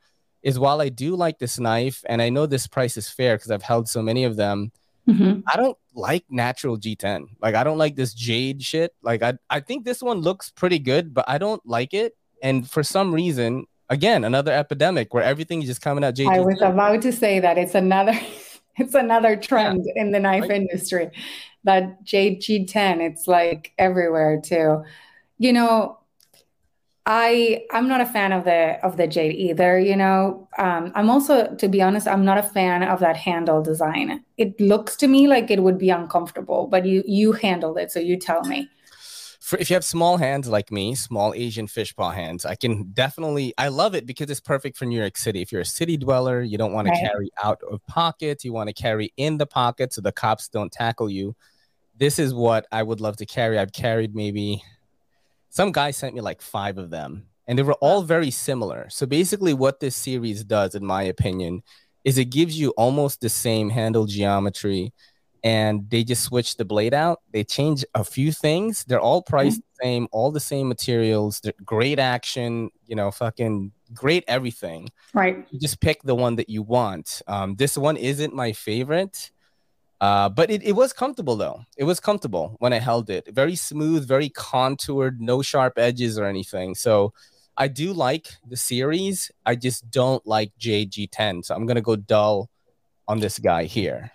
[0.41, 3.51] is while I do like this knife and I know this price is fair because
[3.51, 4.71] I've held so many of them,
[5.05, 5.43] Mhm.
[5.47, 7.25] I don't like natural G10.
[7.41, 8.93] Like I don't like this jade shit.
[9.01, 12.15] Like I I think this one looks pretty good, but I don't like it.
[12.41, 16.27] And for some reason, again, another epidemic where everything is just coming out jade.
[16.27, 16.45] I G10.
[16.45, 18.13] was about to say that it's another
[18.77, 21.11] it's another trend in the knife Like- industry.
[21.63, 24.83] That JG10, it's like everywhere too.
[25.37, 25.99] You know,
[27.05, 30.47] I I'm not a fan of the of the jade either, you know.
[30.57, 34.23] Um, I'm also, to be honest, I'm not a fan of that handle design.
[34.37, 37.99] It looks to me like it would be uncomfortable, but you you handled it, so
[37.99, 38.69] you tell me.
[39.51, 42.85] For if you have small hands like me, small Asian fish paw hands, I can
[42.93, 45.41] definitely I love it because it's perfect for New York City.
[45.41, 46.95] If you're a city dweller, you don't want Right.
[46.95, 50.47] to carry out of pocket, you want to carry in the pocket so the cops
[50.47, 51.35] don't tackle you.
[51.97, 53.59] This is what I would love to carry.
[53.59, 54.63] I've carried maybe
[55.49, 58.87] some guy sent me like five of them and they were all very similar.
[58.89, 61.61] So basically what this series does in my opinion
[62.05, 64.93] is it gives you almost the same handle geometry
[65.43, 67.21] and they just switch the blade out.
[67.31, 68.83] They change a few things.
[68.83, 71.39] They're all priced the same, all the same materials.
[71.39, 74.89] They're great action, you know, fucking great everything.
[75.13, 75.45] Right.
[75.49, 77.21] You just pick the one that you want.
[77.27, 79.31] Um, this one isn't my favorite,
[79.99, 81.65] uh, but it, it was comfortable though.
[81.75, 83.27] It was comfortable when I held it.
[83.33, 86.75] Very smooth, very contoured, no sharp edges or anything.
[86.75, 87.13] So
[87.57, 89.31] I do like the series.
[89.45, 91.45] I just don't like JG10.
[91.45, 92.49] So I'm gonna go dull
[93.07, 94.11] on this guy here.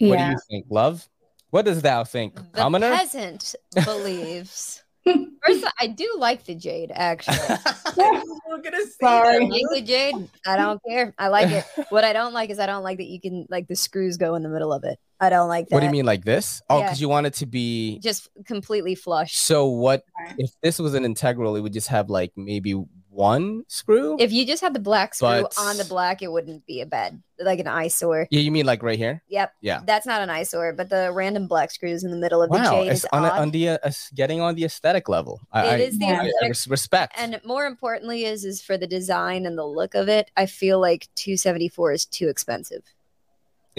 [0.00, 1.08] What do you think, love?
[1.50, 2.90] What does thou think, The commoner?
[2.94, 4.82] peasant believes.
[5.04, 6.92] First, I do like the jade.
[6.94, 7.38] Actually,
[7.96, 9.36] We're gonna say Sorry.
[9.36, 10.14] I like the jade.
[10.46, 11.14] I don't care.
[11.18, 11.64] I like it.
[11.88, 14.34] What I don't like is I don't like that you can like the screws go
[14.34, 14.98] in the middle of it.
[15.18, 15.74] I don't like that.
[15.74, 16.60] What do you mean, like this?
[16.68, 16.84] Oh, Yeah.
[16.84, 17.98] because you want it to be.
[18.00, 19.36] Just completely flush.
[19.38, 20.04] So what
[20.38, 21.56] if this was an integral?
[21.56, 22.74] It would just have like maybe
[23.10, 24.16] one screw.
[24.20, 26.86] If you just had the black screw But- on the black, it wouldn't be a
[26.86, 28.28] bed like an eyesore.
[28.30, 29.22] yeah, you mean like right here?
[29.28, 29.52] Yep.
[29.62, 29.80] Yeah.
[29.86, 32.70] That's not an eyesore, but the random black screws in the middle of the Wow,
[32.82, 33.38] jade it's is on, odd.
[33.38, 33.78] on the uh,
[34.14, 35.40] getting on the aesthetic level.
[35.50, 36.06] I, I, It is the.
[36.06, 37.14] I- I res- respect.
[37.16, 40.78] and more importantly is is for the design and the look of it i feel
[40.80, 42.82] like 274 is too expensive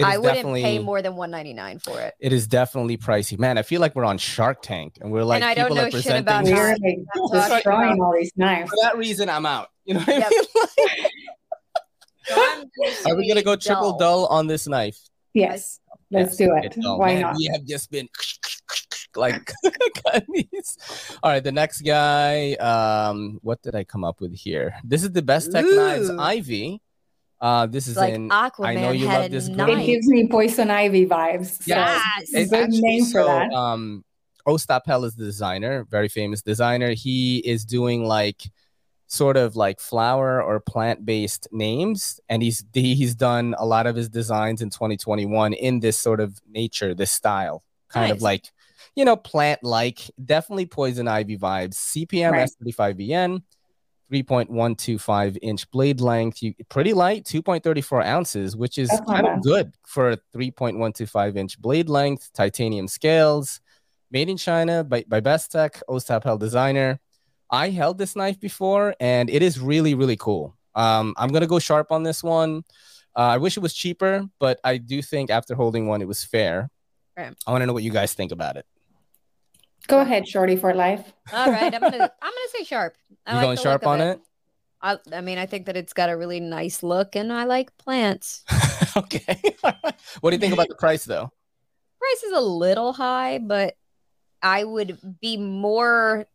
[0.02, 3.58] i wouldn't pay more than 199 for it It is definitely pricey, man.
[3.58, 5.88] I feel like we're on Shark Tank, and we're like And I don't people know
[5.88, 6.78] are shit about these- We're Sorry.
[6.80, 8.70] like I'm talking destroying all these knives.
[8.70, 9.68] For that reason, I'm out.
[9.84, 10.32] You know what Yep.
[10.32, 11.06] I mean?
[12.24, 12.64] So I'm
[13.12, 14.96] Are we gonna go being triple dull on this knife?
[15.34, 15.80] Yes,
[16.10, 16.80] let's Yes, do it.
[16.80, 16.98] dull.
[17.00, 17.36] Why Man, not?
[17.36, 18.08] We have just been
[19.16, 19.50] like.
[21.22, 22.52] All right, the next guy.
[22.54, 24.74] Um, what did I come up with here?
[24.84, 26.80] This is the Bestech knives Ivy.
[27.42, 28.28] Uh, this is like in.
[28.28, 29.68] aquaman I know you had love this a girl.
[29.70, 31.60] It gives me poison ivy vibes.
[31.60, 32.02] So Yes.
[32.16, 32.30] Yes.
[32.32, 33.52] It's good name for so, that.
[33.52, 34.04] Um,
[34.46, 36.92] Ostap Hel is the designer, very famous designer.
[36.92, 38.42] He is doing like
[39.08, 43.96] sort of like flower or plant based names, and he's he's done a lot of
[43.96, 48.52] his designs in 2021 in this sort of nature, this style, kind of like
[48.94, 51.74] you know plant like, definitely poison ivy vibes.
[51.74, 52.48] CPM Right.
[52.62, 53.42] S35VN.
[54.12, 59.72] 3.125 inch blade length, you pretty light, 2.34 ounces, which is That's kind of good
[59.86, 63.60] for a 3.125 inch blade length, titanium scales,
[64.10, 67.00] made in China by, by Bestech, Ostapel designer.
[67.50, 70.56] I held this knife before and it is really, really cool.
[70.74, 72.64] Um, I'm gonna go sharp on this one.
[73.16, 76.24] Uh, I wish it was cheaper, but I do think after holding one, it was
[76.24, 76.70] fair.
[77.16, 77.34] Right.
[77.46, 78.66] I want to know what you guys think about it.
[79.88, 81.12] Go ahead, Shorty for life.
[81.32, 82.94] all right i'm gonna i'm gonna say sharp
[83.26, 84.20] I You like going sharp on it?
[84.80, 87.76] I, I mean i think that it's got a really nice look and i like
[87.78, 88.44] plants
[88.96, 89.40] okay.
[90.20, 91.30] what do you think about the price though?
[91.98, 93.74] price is a little high but
[94.42, 96.26] i would be more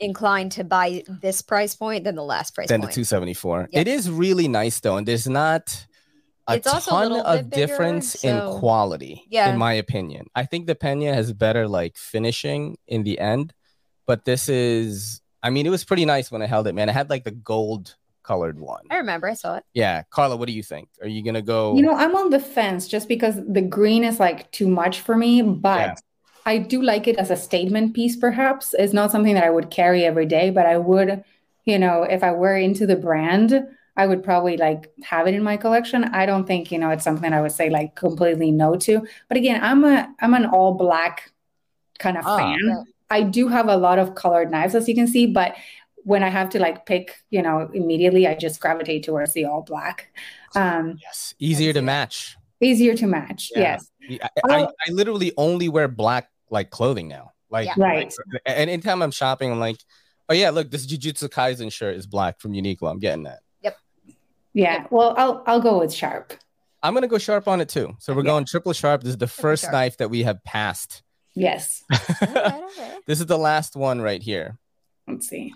[0.00, 3.68] inclined to buy this price point than the last price Than the point 274.
[3.72, 3.80] Yep.
[3.80, 5.86] It is really nice though, and there's not
[6.46, 9.50] a It's also a ton little of bit bigger, difference so- in quality, Yeah.
[9.50, 10.26] in my opinion.
[10.34, 13.52] I think the Pena has better like finishing in the end,
[14.06, 16.88] but this is I mean, it was pretty nice when I held it, man.
[16.88, 18.80] I had like the gold colored one.
[18.90, 20.02] i remember i saw it Yeah.
[20.08, 20.88] Carla, what do you think?
[21.02, 24.18] Are you gonna go You know, I'm on the fence just because the green is
[24.18, 25.94] like too much for me, but Yeah.
[26.46, 28.74] I do like it as a statement piece, perhaps.
[28.78, 31.22] It's not something that I would carry every day, but I would,
[31.66, 33.66] you know, if I were into the brand,
[33.96, 36.04] I would probably like have it in my collection.
[36.04, 39.06] I don't think, you know, it's something I would say like completely no to.
[39.28, 41.30] But again, I'm a I'm an all black
[41.98, 42.36] kind of Ah.
[42.38, 42.84] fan.
[43.10, 45.54] I do have a lot of colored knives, as you can see, but
[46.02, 49.62] when I have to like pick, you know, immediately, I just gravitate towards the all
[49.62, 50.10] black.
[50.56, 52.36] Um, yes, easier to match.
[52.60, 53.50] easier to match.
[53.54, 53.78] Yeah.
[54.08, 54.20] Yes.
[54.44, 57.32] I, I, I literally only wear black like clothing now.
[57.50, 57.74] Like, Yeah.
[57.76, 58.12] Right.
[58.32, 59.76] like, and anytime I'm shopping, I'm like,
[60.28, 62.90] oh yeah, look, this Jujutsu Kaisen shirt is black from Uniqlo.
[62.90, 63.40] I'm getting that.
[64.54, 64.86] Yeah.
[64.90, 66.32] Well, I'll I'll go with sharp.
[66.82, 67.94] I'm gonna go sharp on it too.
[67.98, 68.26] So we're Yeah.
[68.30, 69.02] going triple sharp.
[69.02, 69.72] This is the first sharp.
[69.72, 71.02] knife that we have passed.
[71.34, 71.82] Yes.
[71.90, 73.00] All right, all right.
[73.06, 74.56] this is the last one right here.
[75.08, 75.52] Let's see.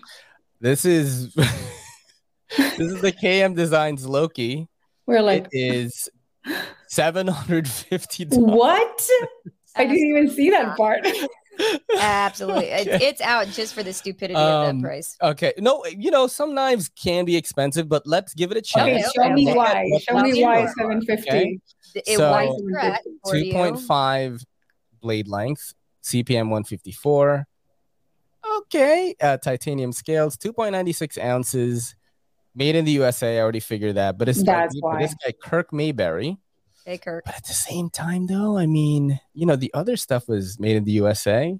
[0.59, 1.33] This is
[2.57, 4.67] this is the KM Designs Loki.
[5.05, 6.09] We're like, it is
[6.87, 8.25] seven hundred fifty.
[8.25, 9.07] what?
[9.75, 11.07] I didn't even see that part.
[11.99, 12.65] Absolutely.
[12.65, 13.05] It- Okay.
[13.07, 15.17] It's out just for the stupidity of Um, that price.
[15.21, 18.87] Okay, no, you know some knives can be expensive, but let's give it a chance.
[18.87, 19.85] Okay, Okay, show okay, me why.
[19.89, 21.29] What Show me why 750.
[21.29, 21.59] okay?
[21.95, 23.53] It so- was correct for Two you.
[23.53, 24.41] point five
[25.01, 27.45] blade length, CPM one fifty four.
[28.59, 31.95] Okay, uh, titanium scales, two point ninety six ounces,
[32.55, 33.37] made in the USA.
[33.37, 35.05] I already figured that, but it's by That's this why.
[35.25, 36.37] guy Kirk Mayberry.
[36.89, 37.23] Hey, Kirk.
[37.23, 40.75] But at the same time, though, I mean, you know, the other stuff was made
[40.75, 41.55] in the USA,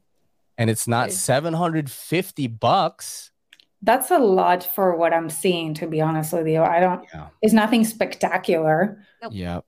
[0.57, 3.30] and it's not seven hundred fifty bucks.
[3.84, 6.63] That's a lot for what I'm seeing, to be honest with you.
[6.63, 7.27] I don't, Yeah.
[7.43, 9.05] it's nothing spectacular.
[9.21, 9.34] Nope.
[9.36, 9.59] Yeah.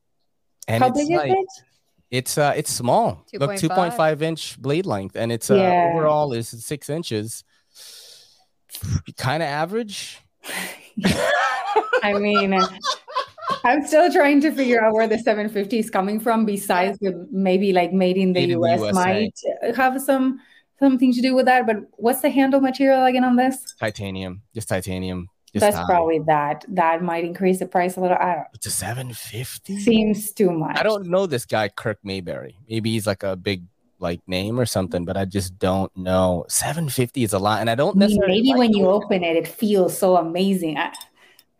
[0.67, 1.63] And How it's big like, is it?
[2.09, 3.23] It's uh it's small.
[3.31, 3.95] Look, 2.5.
[3.95, 5.91] 2.5 inch blade length, and it's uh Yeah.
[5.93, 7.43] overall is six inches.
[9.15, 10.17] Kind of average.
[12.03, 12.59] I mean,
[13.63, 17.73] I'm still trying to figure out where the 750 is coming from, besides the maybe
[17.73, 19.33] like made in the Made in the US might
[19.75, 20.39] have some
[20.79, 21.65] something to do with that.
[21.67, 23.57] But what's the handle material again on this?
[23.79, 25.27] titanium, just titanium.
[25.53, 25.85] Just That's high.
[25.85, 26.63] probably that.
[26.69, 28.15] That might increase the price a little.
[28.17, 29.79] I don't It's a 750.
[29.79, 30.77] seems too much.
[30.77, 32.55] I don't know this guy Kirk Mayberry.
[32.69, 33.63] Maybe he's like a big
[33.99, 36.45] like name or something, but I just don't know.
[36.47, 38.35] 750 is a lot, and I don't necessarily.
[38.35, 38.93] maybe like when you it.
[38.93, 40.77] open it, it feels so amazing.
[40.77, 40.93] I-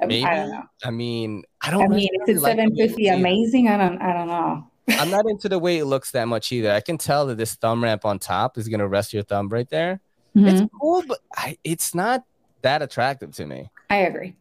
[0.07, 0.25] Maybe.
[0.25, 0.63] I don't know.
[0.83, 1.83] I mean, I don't.
[1.83, 3.67] I mean, is it like the way it 750 amazing?
[3.69, 4.01] I don't.
[4.01, 4.67] I don't know.
[4.89, 6.71] I'm not into the way it looks that much either.
[6.71, 9.69] I can tell that this thumb ramp on top is gonna rest your thumb right
[9.69, 10.01] there.
[10.35, 10.69] It's Mhm.
[10.79, 12.23] cool, but I, it's not
[12.61, 13.69] that attractive to me.
[13.89, 14.35] I agree.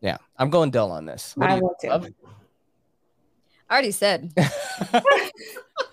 [0.00, 1.32] Yeah, I'm going dull on this.
[1.36, 2.14] What do I you will too.
[3.68, 3.70] Love?
[3.70, 4.32] I already said.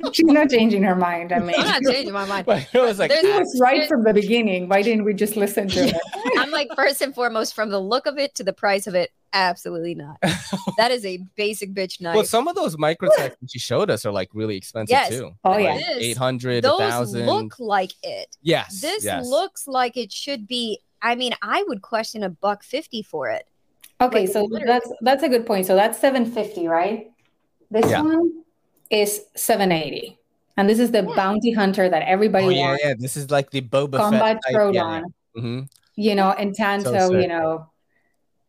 [0.13, 1.31] She's not changing her mind.
[1.31, 2.45] I mean, I'm not changing my mind.
[2.45, 4.69] But it was like, There's- she was right from the beginning.
[4.69, 5.99] Why didn't we just listen to her?
[6.37, 9.11] I'm like, first and foremost, from the look of it to the price of it,
[9.33, 10.17] absolutely not.
[10.77, 12.15] That is a basic bitch knife.
[12.15, 15.09] well, some of those microtechs that you showed us are like really expensive Yes.
[15.09, 15.31] too.
[15.43, 15.75] Oh, Like yeah.
[15.77, 16.03] It is.
[16.11, 17.25] 800, Those 1000.
[17.25, 18.35] look like it.
[18.41, 18.81] yes.
[18.81, 19.25] This yes.
[19.27, 20.79] looks like it should be.
[21.01, 23.45] I mean, I would question a buck fifty for it.
[23.99, 24.65] Okay, Like, so literally.
[24.65, 25.65] that's that's a good point.
[25.65, 27.11] So that's 750, right?
[27.73, 28.01] This Yeah.
[28.03, 28.31] one
[28.89, 30.17] is 780.
[30.57, 32.83] And this is the bounty hunter that everybody Oh yeah, wants.
[32.85, 32.93] yeah.
[32.97, 34.53] This is like the Boba Combat Fett.
[34.53, 35.01] type- yeah,
[35.35, 35.41] yeah.
[35.41, 35.67] Mhm.
[35.95, 37.67] you know, and Tanto, So you know,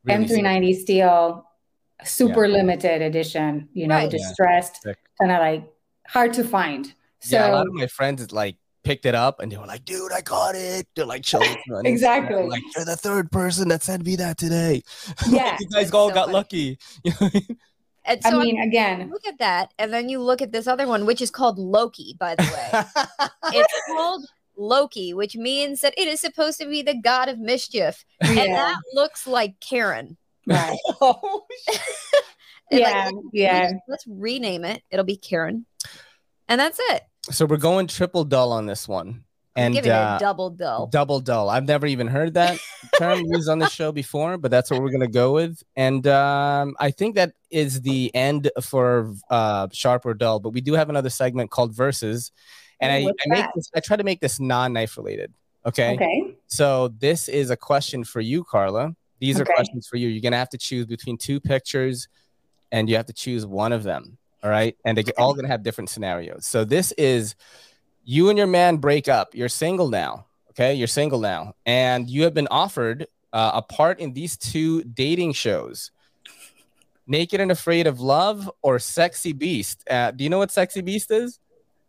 [0.05, 0.25] Really.
[0.27, 1.47] M390 steel,
[2.05, 4.11] super limited edition, you know, Right.
[4.11, 4.99] Distressed, Sick.
[5.19, 5.65] kind of like
[6.07, 6.93] hard to find.
[7.21, 9.87] So yeah, a lot of my friends like picked it up and they were like,
[9.87, 11.57] "Dude, I got it." They're like showing
[11.87, 12.47] Exactly.
[12.47, 14.83] Like you're the third person that sent me that today.
[15.31, 16.35] Yeah, you guys all so got funny.
[16.35, 16.79] lucky.
[18.07, 20.87] And I so mean, again, look at that, and then you look at this other
[20.87, 23.29] one, which is called Loki, by the way.
[23.55, 24.27] it's called
[24.57, 28.77] Loki, which means that it is supposed to be the god of mischief, and that
[28.93, 30.17] looks like Karen.
[30.47, 30.79] right.
[31.01, 31.45] oh,
[32.71, 33.73] And, like, yeah, let's- yeah.
[33.89, 34.83] Let's rename it.
[34.91, 35.67] It'll be Karen,
[36.49, 37.03] and that's it.
[37.31, 39.25] so we're going triple dull on this one, I'm
[39.57, 40.87] and giving uh, it a double dull.
[40.87, 41.49] double dull.
[41.49, 42.59] I've never even heard that
[42.99, 45.63] term used on the show before, but that's what we're gonna go with.
[45.77, 50.41] And um, I think that is the end for uh, sharp or dull.
[50.41, 52.33] But we do have another segment called verses,
[52.81, 53.71] and I, I make this.
[53.75, 55.33] I try to make this non-knife related.
[55.67, 55.95] Okay?
[55.95, 56.35] Okay.
[56.47, 58.95] So this is a question for you, Carla.
[59.21, 59.51] These Okay.
[59.51, 60.09] are questions for you.
[60.09, 62.09] You're gonna have to choose between two pictures,
[62.73, 64.19] and you have to choose one of them.
[64.43, 66.45] All right, and they're all gonna have different scenarios.
[66.47, 67.35] So this is
[68.05, 69.35] you and your man break up.
[69.35, 70.27] You're single now.
[70.51, 74.85] Okay, you're single now, and you have been offered uh, a part in these two
[74.85, 75.91] dating shows.
[77.07, 79.85] Naked and Afraid of Love or Sexy Beast.
[79.91, 81.41] Uh, do you know what Sexy Beast is?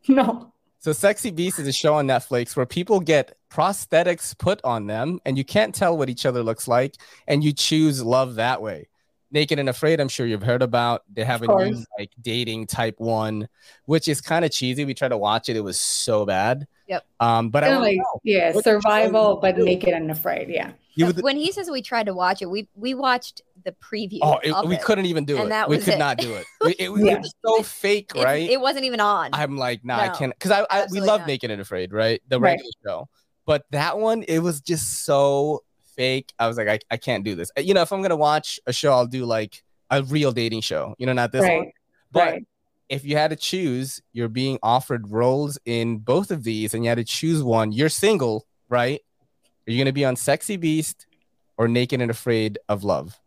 [0.08, 0.52] No.
[0.80, 5.20] So Sexy Beast is a show on Netflix where people get prosthetics put on them
[5.26, 6.96] and you can't tell what each other looks like
[7.28, 8.88] and you choose love that way.
[9.32, 11.04] Naked and Afraid, I'm sure you've heard about.
[11.12, 13.48] They have Of a new like dating type one,
[13.86, 14.86] which is kind of cheesy.
[14.86, 16.68] We tried to watch it, it was so bad.
[16.88, 17.04] Yep.
[17.20, 20.50] Um, but I like, yeah, What survival, but naked and afraid.
[20.50, 20.72] Yeah.
[20.94, 23.72] you No, would- when he says we tried to watch it, we we watched the
[23.74, 24.20] preview.
[24.22, 24.84] oh, it- we it.
[24.84, 25.50] couldn't even do And it.
[25.50, 26.00] that We was could it.
[26.00, 26.46] not do it.
[26.68, 27.18] It, it Yeah.
[27.20, 28.48] was so fake, right?
[28.50, 29.32] It wasn't even on.
[29.34, 31.28] I'm like, nah, I can't because I, I we love not.
[31.28, 32.22] Naked and Afraid, right?
[32.30, 32.52] The Right.
[32.52, 33.10] regular show.
[33.48, 35.64] But that one, it was just so
[35.96, 36.34] fake.
[36.40, 37.52] I was like, I, I can't do this.
[37.58, 40.96] You know, if I'm gonna watch a show, I'll do like a real dating show,
[40.98, 41.58] you know, not this right.
[41.58, 41.72] one.
[42.12, 42.48] But right.
[42.90, 46.90] if you had to choose, you're being offered roles in both of these, and you
[46.90, 47.72] had to choose one.
[47.72, 49.02] You're single, right?
[49.68, 51.08] Are you going to be on Sexy Beast
[51.58, 53.20] or Naked and Afraid of Love?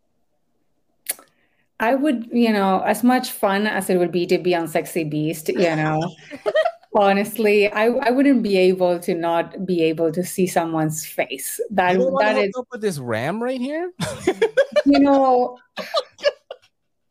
[1.81, 5.03] I would, you know, as much fun as it would be to be on Sexy
[5.03, 6.13] Beast, you know,
[6.93, 11.59] honestly, I, I wouldn't be able to not be able to see someone's face.
[11.69, 13.91] That You that is, up with this ram right here.
[14.85, 15.57] you know,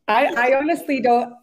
[0.08, 1.34] I I honestly don't.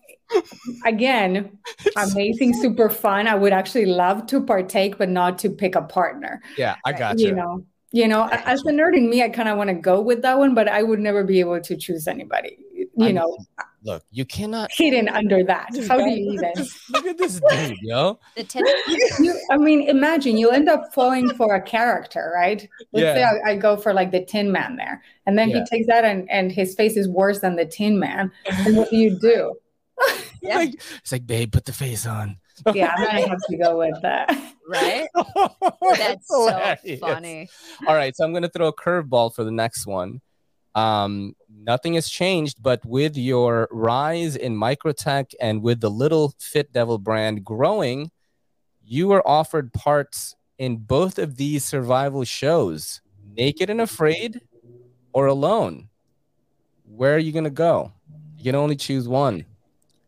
[0.85, 1.57] Again,
[1.97, 3.27] amazing, super fun.
[3.27, 6.41] I would actually love to partake, but not to pick a partner.
[6.57, 7.35] yeah, I got You you.
[7.35, 10.23] know, you know, as a nerd in me, I kind of want to go with
[10.23, 12.57] that one, but I would never be able to choose anybody.
[12.97, 13.45] You I know, mean,
[13.83, 14.71] look, you cannot.
[14.71, 15.69] hidden under that.
[15.87, 16.53] How do you even?
[16.91, 18.19] Look at this dude, yo.
[18.35, 18.63] The ten-
[19.19, 22.67] You, I mean, imagine you end up falling for a character, right?
[22.93, 25.59] Let's say I, I go for like the Tin Man there, and then Yeah.
[25.59, 28.31] he takes that and, and his face is worse than the Tin Man.
[28.45, 29.55] And what do you do?
[30.41, 30.57] Yeah.
[30.57, 32.37] Like, it's like, babe, put the face on.
[32.71, 34.29] Yeah, I'm gonna have to go with that.
[34.69, 35.07] right?
[35.97, 37.49] That's so funny.
[37.87, 40.21] All right, so I'm going to throw a curveball for the next one.
[40.75, 46.71] Um, nothing has changed, but with your rise in microtech and with the little Fit
[46.73, 48.11] Devil brand growing,
[48.83, 53.01] you were offered parts in both of these survival shows,
[53.35, 54.41] Naked and Afraid
[55.13, 55.89] or Alone.
[56.83, 57.93] Where are you going to go?
[58.37, 59.45] You can only choose one.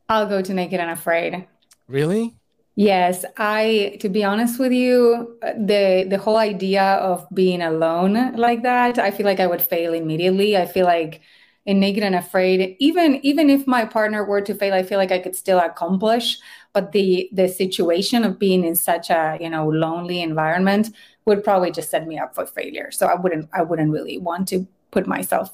[0.10, 1.48] I'll go to Naked and Afraid.
[1.88, 2.36] Really?
[2.80, 8.36] Yes, I to be honest with you, uh, the the whole idea of being alone
[8.36, 10.56] like that, I feel like I would fail immediately.
[10.56, 11.22] I feel like
[11.66, 15.12] in Naked and Afraid, even even if my partner were to fail, I feel like
[15.12, 16.38] I could still accomplish.
[16.74, 20.90] But the the situation of being in such a, you know, lonely environment
[21.26, 22.92] would probably just set me up for failure.
[22.92, 25.52] So I wouldn't I wouldn't really want to put myself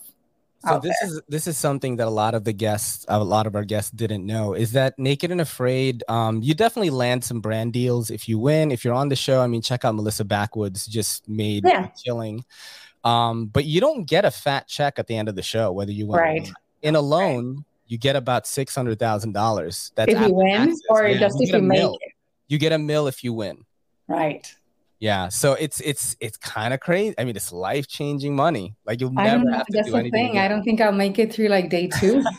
[0.66, 1.10] So this there.
[1.10, 3.92] is this is something that a lot of the guests, a lot of our guests
[3.92, 8.30] didn't know is that Naked and Afraid, um, you definitely land some brand deals if
[8.30, 8.72] you win.
[8.72, 11.86] If you're on the show, I mean, check out Melissa Backwoods, just made Yeah.
[11.88, 12.46] a killing.
[13.04, 15.92] Um, but you don't get a fat check at the end of the show, whether
[15.92, 16.20] you win.
[16.20, 16.52] Right.
[16.82, 19.92] In alone, you get about six hundred thousand dollars.
[19.96, 20.84] That's If you win taxes.
[20.90, 21.98] or just you if you make mill.
[22.02, 22.12] it.
[22.48, 23.66] You get a mill if you win.
[24.08, 24.54] Right.
[25.04, 27.14] Yeah, so it's it's it's kind of crazy.
[27.18, 28.74] I mean, it's life changing money.
[28.86, 29.58] Like you'll I never don't know.
[29.58, 30.30] have to That's do the anything.
[30.32, 30.38] thing.
[30.38, 32.24] I don't think I'll make it through like day two.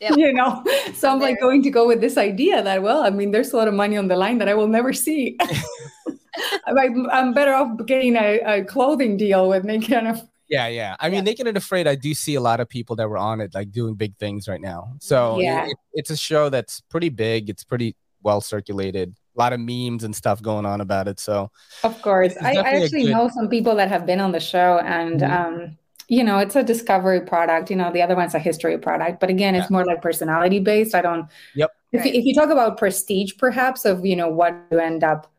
[0.00, 0.16] Yep.
[0.16, 0.62] You know,
[0.94, 3.56] so I'm like going to go with this idea that, well, I mean, there's a
[3.56, 5.36] lot of money on the line that I will never see.
[5.40, 10.28] I'm, like, I'm better off getting a, a clothing deal with Naked and Afraid.
[10.48, 10.94] Yeah, yeah.
[11.00, 13.40] I mean, Naked and Afraid, I do see a lot of people that were on
[13.40, 14.92] it like doing big things right now.
[15.00, 15.66] So Yeah.
[15.66, 17.50] it, it's a show that's pretty big.
[17.50, 19.16] It's pretty well circulated.
[19.38, 21.20] A lot of memes and stuff going on about it.
[21.20, 21.50] So
[21.84, 22.34] Of course.
[22.42, 25.30] I, I actually good- know some people that have been on the show and, Mhm.
[25.30, 25.78] um,
[26.08, 27.70] you know, it's a discovery product.
[27.70, 29.20] You know, the other one's a history product.
[29.20, 30.94] But again, it's more like personality based.
[30.94, 31.26] I don't.
[31.54, 31.70] Yep.
[31.92, 32.18] If, you Right.
[32.18, 35.30] if you talk about prestige, perhaps of you know what you end up,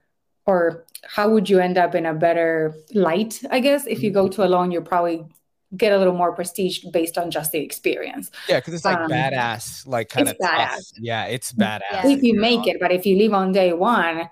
[0.46, 0.86] or
[1.16, 3.42] how would you end up in a better light?
[3.52, 4.42] I guess if you go Mm-hmm.
[4.42, 5.26] to alone, you probably
[5.78, 8.32] get a little more prestige based on just the experience.
[8.48, 10.94] yeah, because it's like Um, badass, like kind of it's badass.
[11.00, 11.82] Yeah, it's badass.
[11.92, 12.08] Yeah.
[12.08, 12.42] if you know?
[12.42, 14.30] make it, but if you leave on day one,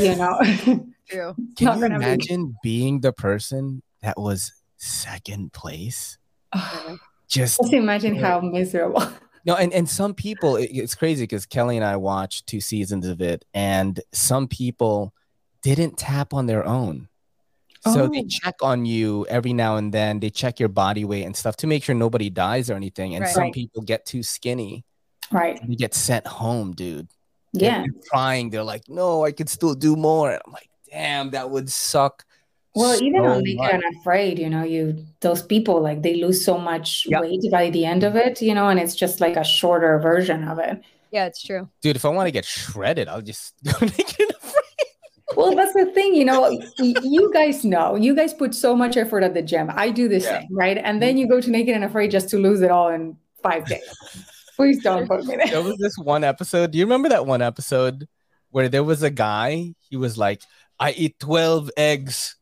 [0.00, 0.38] you know,
[1.08, 1.34] True.
[1.56, 6.18] Can you gonna be- imagine being the person that was second place?
[7.28, 9.02] Just just imagine how miserable.
[9.46, 13.06] No, and, and some people, it- it's crazy because Kelly and I watched two seasons
[13.06, 15.14] of it, and some people
[15.62, 17.08] didn't tap on their own.
[17.86, 18.26] So they Oh.
[18.28, 20.20] check on you every now and then.
[20.20, 23.14] They check your body weight and stuff to make sure nobody dies or anything.
[23.14, 23.32] And Right.
[23.34, 23.52] some Right.
[23.54, 24.84] people get too skinny
[25.32, 25.58] Right.
[25.60, 27.08] and you get sent home, dude.
[27.54, 27.78] They're- Yeah.
[27.80, 28.50] they're trying.
[28.50, 30.30] They're like, no, I could still do more.
[30.32, 32.24] And I'm like, damn, that would suck.
[32.74, 36.44] Well, even so on Naked and Afraid, you know, you those people like they lose
[36.44, 37.20] so much Yep.
[37.22, 40.46] weight by the end of it, you know, and it's just like a shorter version
[40.46, 40.80] of it.
[41.10, 41.68] Yeah, it's true.
[41.82, 44.64] Dude, if I want to get shredded, I'll just go naked and afraid.
[45.36, 49.22] Well, that's the thing, you know, you guys know, you guys put so much effort
[49.22, 49.70] at the gym.
[49.74, 50.40] I do the Yeah.
[50.40, 50.76] same, right?
[50.78, 53.66] And then you go to Naked and Afraid just to lose it all in five
[53.66, 53.82] days.
[54.56, 55.46] Please don't put me there.
[55.46, 56.72] there was this one episode.
[56.72, 58.06] Do you remember that one episode
[58.50, 59.74] where there was a guy?
[59.88, 60.42] He was like,
[60.78, 62.36] "I eat twelve eggs,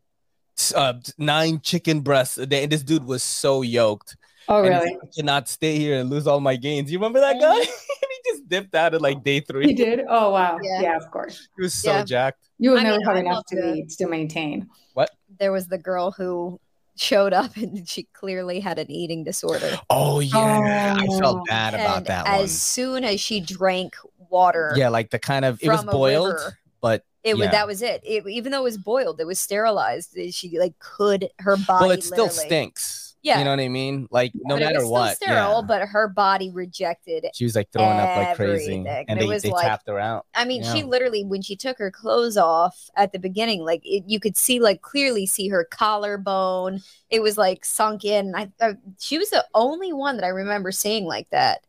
[0.75, 4.17] uh, nine chicken breasts a day." And this dude was so yoked.
[4.49, 4.73] Oh, really?
[4.95, 6.91] like, I cannot stay here and lose all my gains.
[6.91, 7.59] You remember that guy?
[7.61, 9.67] he just dipped out at like day three.
[9.67, 10.01] He did?
[10.09, 10.59] Oh, wow.
[10.63, 10.81] Yeah.
[10.83, 11.49] Yeah, of course.
[11.57, 12.05] He was so Yeah.
[12.05, 12.49] jacked.
[12.59, 14.69] You will I never mean, have I enough to the- eat to maintain.
[14.95, 15.11] What?
[15.39, 16.59] There was the girl who
[16.97, 19.79] showed up and she clearly had an eating disorder.
[19.91, 21.19] Oh yeah, I Oh.
[21.21, 22.49] felt bad about and that as one.
[22.49, 23.95] soon as she drank
[24.31, 27.83] water, Yeah, like the kind of it was boiled, river, but it was that was
[27.83, 28.01] it.
[28.05, 28.27] it.
[28.27, 30.17] Even though it was boiled, it was sterilized.
[30.33, 31.83] She like could her body.
[31.83, 33.08] well, it still stinks.
[33.29, 33.39] Yeah.
[33.39, 34.09] You know what I mean?
[34.11, 35.17] Like no But it matter was still what.
[35.17, 35.67] sterile, yeah.
[35.67, 37.27] but her body rejected.
[37.35, 38.53] she was like throwing up like crazy.
[38.53, 38.87] everything.
[38.89, 40.27] And And it they, was they like- tapped her out.
[40.35, 44.05] I mean, she literally, when she took her clothes off at the beginning, like it,
[44.07, 46.81] you could see, like clearly see her collarbone.
[47.11, 48.35] It was like sunk in.
[48.35, 51.61] I, I she was the only one that I remember seeing like that,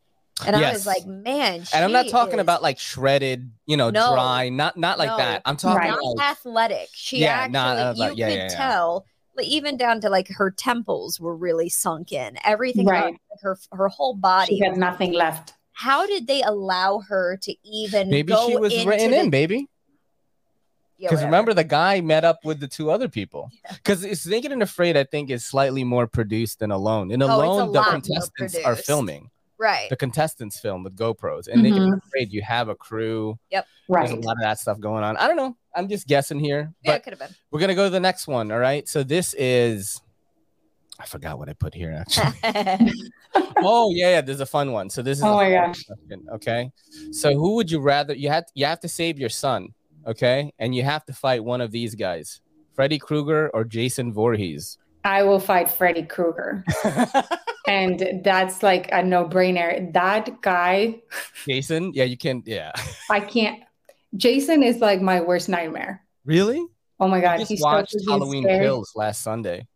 [0.45, 1.63] and I was like, man.
[1.73, 4.13] And I'm not talking is about like shredded, you know, No.
[4.13, 5.17] dry, not not like No.
[5.17, 5.41] that.
[5.45, 5.99] I'm talking Right.
[6.01, 6.87] like athletic.
[6.93, 8.17] She Yeah, actually, not athletic.
[8.17, 8.55] you Yeah, could yeah, yeah.
[8.57, 9.05] tell,
[9.41, 12.37] even down to like her temples were really sunk in.
[12.43, 13.13] Everything, about, Right.
[13.31, 14.57] like, her her whole body.
[14.57, 15.53] She had nothing left.
[15.73, 19.29] How did they allow her to even maybe go she was into written the, in,
[19.29, 19.67] baby.
[20.97, 21.25] Yeah, Because whatever.
[21.27, 23.49] remember, the guy met up with the two other people.
[23.73, 27.11] Because it's Naked and Afraid, I think, is slightly more produced than Alone.
[27.11, 29.29] In Oh, Alone, the contestants are filming.
[29.59, 29.89] Right?
[29.89, 31.47] The contestants film with GoPros.
[31.47, 31.97] And Naked and Mhm.
[32.07, 33.37] Afraid, you have a crew.
[33.51, 34.07] yep Right.
[34.07, 35.17] there's a lot of that stuff going on.
[35.17, 35.55] I don't know.
[35.75, 36.73] I'm just guessing here.
[36.83, 37.35] Yeah, it could have been.
[37.51, 38.51] we're gonna go to the next one.
[38.51, 38.87] All right.
[38.87, 40.01] So this is
[41.01, 42.33] I forgot what I put here actually.
[43.57, 44.89] oh yeah, yeah, there's a fun one.
[44.89, 45.83] So this is Oh my gosh.
[45.85, 46.71] question, okay.
[47.11, 49.69] So who would you rather you have you have to save your son,
[50.05, 50.51] okay?
[50.59, 52.41] And you have to fight one of these guys.
[52.73, 54.77] Freddy Krueger or Jason Voorhees.
[55.03, 56.63] I will fight Freddy Krueger.
[57.69, 59.93] And that's like a no brainer.
[59.93, 61.01] That guy,
[61.47, 61.93] Jason?
[61.93, 62.71] Yeah, you can't yeah.
[63.11, 63.61] I can't.
[64.17, 66.01] Jason is like my worst nightmare.
[66.25, 66.65] Really?
[66.99, 67.39] Oh my God.
[67.41, 68.43] he watched Halloween.
[68.43, 69.67] Kills last Sunday.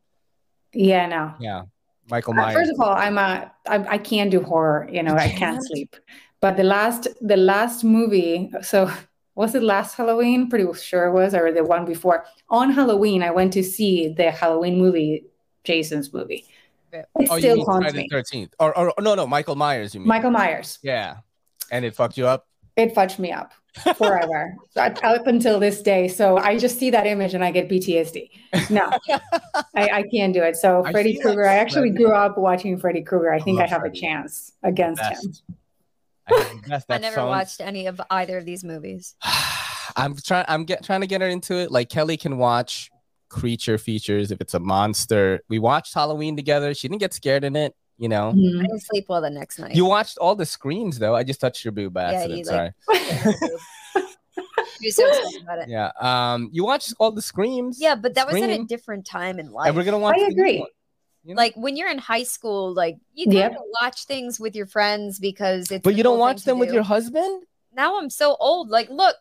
[0.73, 1.33] Yeah, no.
[1.39, 1.61] Yeah.
[2.09, 2.55] Michael Uh, Myers.
[2.55, 4.89] First of all, I'm a I, I can't do horror.
[4.91, 5.63] You know, I can't?
[5.67, 5.95] sleep.
[6.41, 8.91] But the last the last movie, so
[9.35, 10.49] was it last Halloween?
[10.49, 12.25] Pretty sure it was, or the one before.
[12.49, 15.25] On Halloween, I went to see the Halloween movie,
[15.63, 16.45] Jason's movie.
[16.93, 17.03] Yeah.
[17.19, 18.07] It oh, you still mean haunts Friday me.
[18.09, 18.51] the 13th.
[18.59, 20.07] Or, or oh, no, no, Michael Myers, you mean.
[20.07, 20.77] Michael Myers.
[20.83, 21.17] Yeah.
[21.71, 22.47] And it fucked you up?
[22.75, 23.51] It fudged me up
[23.97, 26.07] forever, So, up until this day.
[26.07, 28.29] So I just see that image and I get PTSD.
[28.69, 28.89] No,
[29.75, 30.55] I, I can't do it.
[30.55, 33.31] So I Freddy Krueger, I actually grew up watching Freddy Krueger.
[33.31, 33.97] I think I have Freddy.
[33.97, 35.09] a chance against him.
[35.09, 35.43] Best.
[36.27, 36.85] I think the best.
[36.89, 39.15] I never sounds- watched any of either of these movies.
[39.95, 40.45] I'm trying.
[40.47, 41.71] I'm get, trying to get her into it.
[41.71, 42.89] Like Kelly can watch
[43.33, 45.41] creature features if it's a monster.
[45.49, 46.73] We watched Halloween together.
[46.73, 47.75] She didn't get scared in it.
[47.97, 48.29] You know.
[48.29, 48.61] I Mhm.
[48.61, 49.75] didn't sleep well the next night.
[49.75, 51.15] You watched all the screams though.
[51.15, 52.37] I just touched your boob by Yeah, accident.
[52.39, 52.71] you, Sorry.
[52.87, 53.59] like-
[54.81, 55.69] You're so excited about it.
[55.69, 55.91] Yeah.
[55.99, 56.49] Um.
[56.51, 57.79] You watched all the screams.
[57.79, 59.67] Yeah, but that was at a different time in life.
[59.67, 60.15] And we're gonna watch.
[60.17, 60.65] I the agree.
[61.23, 61.37] you know?
[61.37, 63.51] like when you're in high school, like you kind Yep.
[63.53, 65.83] of watch things with your friends because it's.
[65.83, 67.43] but you don't cool watch thing to them with your husband.
[67.73, 68.69] Now I'm so old.
[68.69, 69.15] Like, look,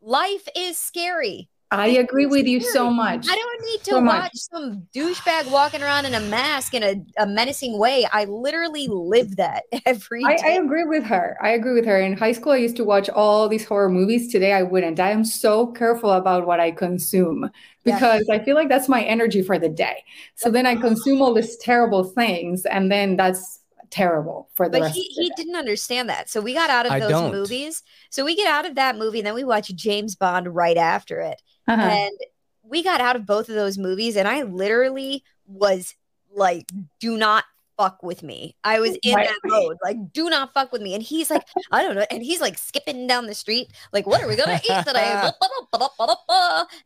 [0.00, 1.50] life is scary.
[1.78, 3.26] I agree with you so much.
[3.26, 4.24] I don't need to So much.
[4.24, 8.06] watch some douchebag walking around in a mask in a, a menacing way.
[8.12, 11.36] I literally live that every I, I agree with her.
[11.42, 12.00] I agree with her.
[12.00, 14.32] In high school, I used to watch all these horror movies.
[14.32, 14.98] Today, I wouldn't.
[14.98, 17.50] I am so careful about what I consume
[17.84, 18.00] Yeah.
[18.00, 20.02] because I feel like that's my energy for the day.
[20.34, 23.60] So then I consume all these terrible things, and then that's
[23.90, 25.34] terrible for the but rest he, of the he day.
[25.36, 26.28] didn't understand that.
[26.28, 27.30] So we got out of I those don't.
[27.30, 27.82] movies.
[28.10, 31.20] So we get out of that movie, and then we watch James Bond right after
[31.20, 31.40] it.
[31.66, 31.80] Uh-huh.
[31.82, 32.16] And
[32.62, 35.94] we got out of both of those movies, and I literally was
[36.34, 37.44] like, do not
[37.76, 38.54] fuck with me.
[38.62, 39.26] I was in Right.
[39.26, 40.94] that mode, like, do not fuck with me.
[40.94, 41.42] And he's like,
[41.72, 42.06] I don't know.
[42.10, 45.30] And he's like skipping down the street, like, what are we gonna eat today?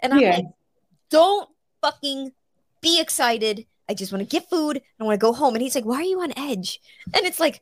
[0.01, 0.31] And I'm Yeah.
[0.37, 0.45] like,
[1.11, 1.49] don't
[1.83, 2.33] fucking
[2.81, 3.67] be excited.
[3.89, 4.83] I just want to get food.
[5.01, 5.55] I want to go home.
[5.55, 6.81] And he's like, why are you on edge?
[7.15, 7.61] And it's like,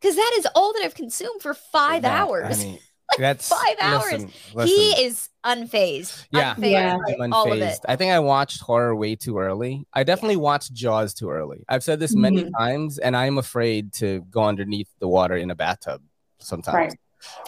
[0.00, 2.60] because that is all that I've consumed for five Yeah, hours.
[2.60, 2.78] I mean,
[3.12, 4.26] Like, that's five hours.
[4.54, 6.26] listen, he is unfazed.
[6.30, 6.54] Yeah.
[6.56, 6.96] Unfazed Yeah.
[6.98, 7.72] by I'm all of unfazed.
[7.76, 7.80] it.
[7.88, 9.86] I think I watched horror way too early.
[9.94, 11.64] I definitely watched Jaws too early.
[11.68, 12.50] I've said this many Mhm.
[12.58, 16.02] times, and I'm afraid to go underneath the water in a bathtub
[16.38, 16.94] sometimes.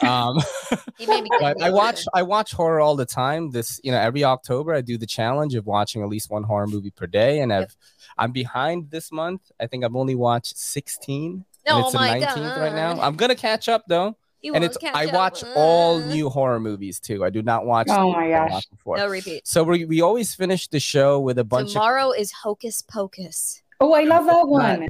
[0.03, 0.39] Um,
[0.99, 3.51] He made me but I watch I watch horror all the time.
[3.51, 6.67] This you know every October I do the challenge of watching at least one horror
[6.67, 7.77] movie per day, and I've
[8.19, 9.43] I'm behind this month.
[9.61, 11.45] I think I've only watched 16.
[11.67, 12.99] and Oh it's the my 19th right now.
[13.01, 15.13] I'm gonna catch up though, You and it's catch I up.
[15.15, 17.25] watch all Uh, new horror movies too.
[17.25, 17.89] I do not watch.
[17.91, 18.67] Oh my gosh.
[18.67, 18.97] Before.
[18.97, 19.47] No repeat.
[19.47, 23.63] So we, we always finish the show with a bunch of Tomorrow is Hocus Pocus.
[23.83, 24.89] Oh, I love that one.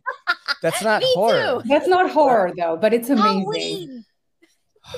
[0.63, 1.63] That's not Me horror.
[1.63, 1.69] too.
[1.69, 3.25] That's not horror though, but it's amazing.
[3.41, 4.05] Halloween,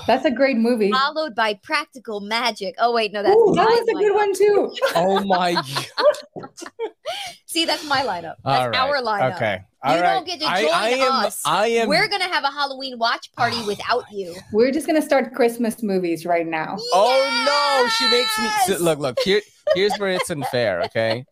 [0.06, 0.90] That's a great movie.
[0.90, 2.74] followed by Practical Magic.
[2.78, 4.14] Oh wait, no, that's Ooh, that was a good lineup.
[4.14, 4.76] one too.
[4.96, 6.48] Oh my god.
[7.46, 8.36] See, that's my lineup.
[8.44, 8.76] That's All right.
[8.78, 9.36] our lineup.
[9.36, 9.60] Okay.
[9.84, 11.42] You All don't get to join I am, us.
[11.44, 11.88] I am.
[11.88, 14.34] We're gonna have a Halloween watch party Oh without my you.
[14.52, 16.76] We're just gonna start Christmas movies right now.
[16.92, 18.66] Oh no, she makes me Yes!
[18.78, 18.98] so, look.
[18.98, 19.40] Look here.
[19.74, 20.82] Here's where it's unfair.
[20.82, 21.24] Okay,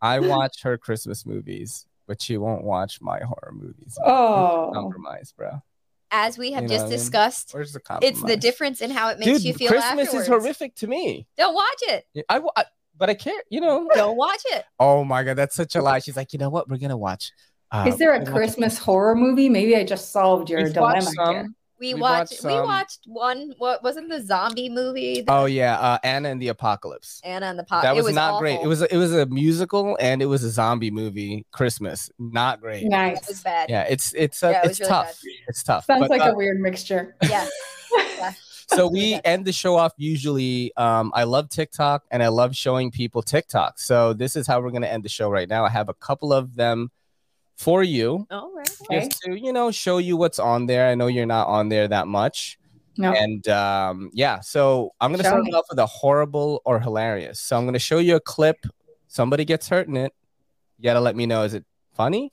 [0.00, 3.98] I watch her Christmas movies, but she won't watch my horror movies.
[4.04, 5.62] Oh, compromise, bro.
[6.10, 6.98] As we have You know just what I mean?
[6.98, 10.14] discussed, the it's the difference in how it makes Dude, you feel Christmas afterwards.
[10.14, 11.26] is horrific to me.
[11.36, 12.04] Don't watch it.
[12.28, 12.64] I, I
[12.96, 13.44] but I can't.
[13.48, 13.88] You know.
[13.94, 14.64] Don't watch it.
[14.78, 16.00] Oh my god, that's such a lie.
[16.00, 16.68] She's like, you know what?
[16.68, 17.32] We're gonna watch
[17.70, 19.48] Uh, Is there a Christmas horror movie?
[19.48, 21.54] Maybe I just solved your dilemma some.
[21.80, 22.32] We We've watched.
[22.32, 23.54] watched we watched one.
[23.56, 25.22] What wasn't the zombie movie?
[25.22, 27.20] that- Oh yeah, uh, Anna and the Apocalypse.
[27.24, 27.94] Anna and the Apocalypse.
[27.94, 28.60] that it was, not great.
[28.60, 31.46] It was a, it was a musical and it was a zombie movie.
[31.52, 32.84] Christmas, not great.
[32.84, 33.22] Nice.
[33.22, 33.70] It was bad.
[33.70, 35.20] Yeah, it's it's uh, Yeah, it it's really tough.
[35.48, 35.84] It's tough.
[35.86, 37.16] Sounds But, like uh, a weird mixture.
[37.22, 37.48] Yeah.
[38.68, 42.88] so we end the show off usually um, i love tiktok and i love showing
[42.90, 45.68] people tiktok so this is how we're going to end the show right now i
[45.68, 46.88] have a couple of them
[47.59, 48.69] for you All right.
[48.89, 49.07] Okay.
[49.07, 51.87] just to you know show you what's on there i know you're not on there
[51.87, 52.57] that much
[52.97, 53.13] No.
[53.13, 55.51] and um, yeah so i'm going to Show start me.
[55.51, 58.57] it off with a horrible or hilarious so i'm going to show you a clip
[59.07, 60.11] somebody gets hurt in it
[60.77, 61.63] you got to let me know is it
[61.93, 62.31] funny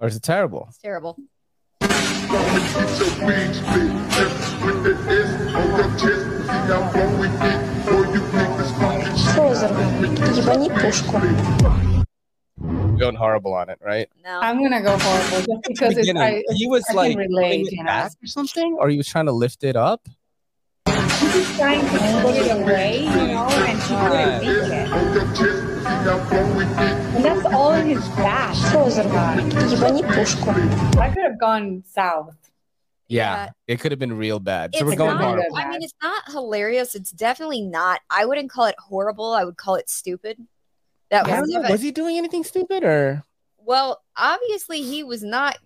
[0.00, 1.16] or is it terrible It's terrible.
[10.34, 12.01] Ебани пушку.
[12.93, 14.07] I'm going horrible on it, right?
[14.23, 18.11] No, I'm gonna go horrible just because it's, I, he was I like you back
[18.21, 20.07] or something, or he was trying to lift it up.
[20.87, 24.91] She's trying to put it away, you know, and she couldn't take it.
[27.15, 28.55] And that's all in his back.
[30.95, 32.35] I could have gone south.
[33.07, 34.69] Yeah, yeah, it could have been real bad.
[34.73, 36.93] It's so we're going not, I mean, it's not hilarious.
[36.93, 38.01] It's definitely not.
[38.11, 39.33] I wouldn't call it horrible.
[39.33, 40.37] I would call it stupid.
[41.13, 43.23] That I was, know, was he doing anything stupid or?
[43.57, 44.01] well.
[44.17, 45.57] Obviously, he was not.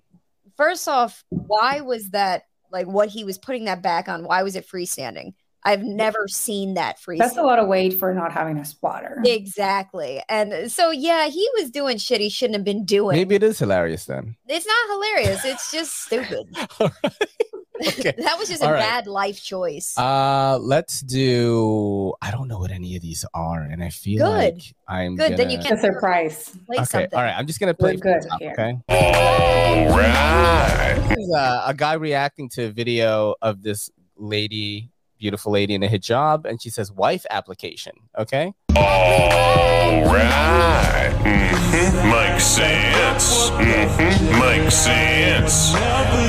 [0.57, 4.25] First off, why was that like what he was putting that back on?
[4.25, 5.33] Why was it freestanding?
[5.63, 7.17] I've never seen that freestanding.
[7.19, 9.21] That's a lot of weight for not having a spotter.
[9.25, 10.21] Exactly.
[10.29, 13.17] And so, yeah, he was doing shit he shouldn't have been doing.
[13.17, 14.37] Maybe it is hilarious then.
[14.47, 15.43] It's not hilarious.
[15.43, 16.55] It's just stupid.
[17.82, 18.13] okay.
[18.17, 18.80] that was just a All right.
[18.80, 19.97] bad life choice.
[19.97, 22.13] Uh, let's do.
[22.21, 24.55] I don't know what any of these are, and I feel Good.
[24.55, 26.49] like I'm Good, then you gonna- can- It's a surprise.
[26.65, 27.09] Play Okay, something.
[27.17, 27.36] all right.
[27.38, 28.41] I'm just gonna play We're good top.
[28.41, 28.78] Okay.
[28.89, 31.05] All right.
[31.09, 35.84] This is uh, a guy reacting to a video of this lady, beautiful lady in
[35.84, 37.93] a hijab, and she says wife application.
[38.18, 38.53] Okay.
[38.76, 41.11] All right.
[41.24, 42.11] Mhm.
[42.11, 43.49] Makes sense.
[43.51, 44.39] Mhm.
[44.39, 45.74] Makes sense.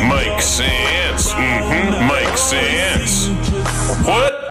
[0.09, 1.33] Makes sense.
[1.33, 2.09] Mhm.
[2.09, 3.29] Makes sense.
[4.07, 4.49] What?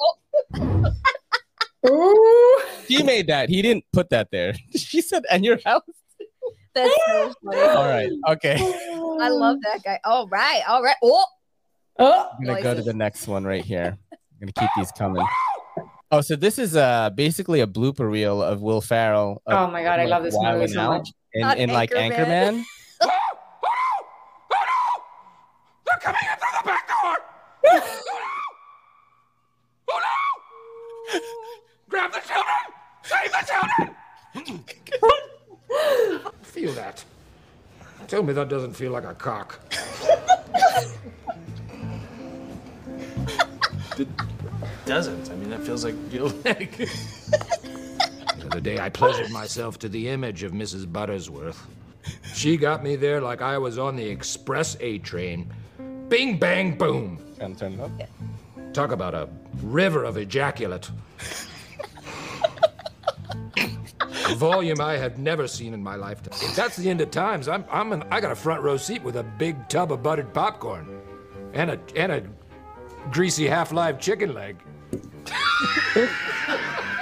[1.90, 2.62] Ooh.
[2.88, 3.50] He made that.
[3.50, 4.54] He didn't put that there.
[4.76, 5.82] she said, "And your house."
[6.74, 7.62] That's so funny.
[7.62, 8.10] All right.
[8.30, 8.56] Okay.
[9.22, 10.00] I love that guy.
[10.04, 10.62] All right.
[10.68, 10.96] All right.
[11.04, 11.26] Oh,
[12.00, 13.98] Oh, I'm gonna go to the next one right here.
[14.40, 15.26] I'm gonna keep these coming.
[16.12, 19.42] Oh, so this is uh basically a blooper reel of Will Ferrell.
[19.46, 21.10] of, oh my god, I love this wilding movie so out much.
[21.34, 22.64] In, Not in like Anchorman.
[22.64, 22.64] Anchorman.
[25.86, 27.18] They're coming in through the back door!
[27.66, 27.82] Oh
[29.90, 29.90] no!
[29.90, 30.00] Oh
[31.14, 31.20] no!
[31.90, 32.64] Grab the children!
[33.04, 33.96] Save the children!
[36.44, 37.04] feel that.
[38.08, 39.60] Tell me that doesn't feel like a cock.
[44.86, 45.32] doesn't.
[45.32, 46.72] I mean, that feels like your leg.
[46.72, 50.86] The other day, I pleasured myself to the image of Mrs.
[50.86, 51.58] Buttersworth.
[52.34, 55.52] She got me there like I was on the Express A train.
[56.08, 57.20] Bing, bang, boom.
[57.38, 57.91] Trying to turn it up.
[58.74, 59.28] Talk about a
[59.64, 60.89] river of ejaculate.
[63.58, 66.38] a volume I had never seen in my lifetime.
[66.41, 69.04] If that's the end of times, I'm, I'm an, I got a front row seat
[69.04, 71.02] with a big tub of buttered popcorn
[71.54, 72.24] and a, and a
[73.12, 74.58] greasy half live chicken leg.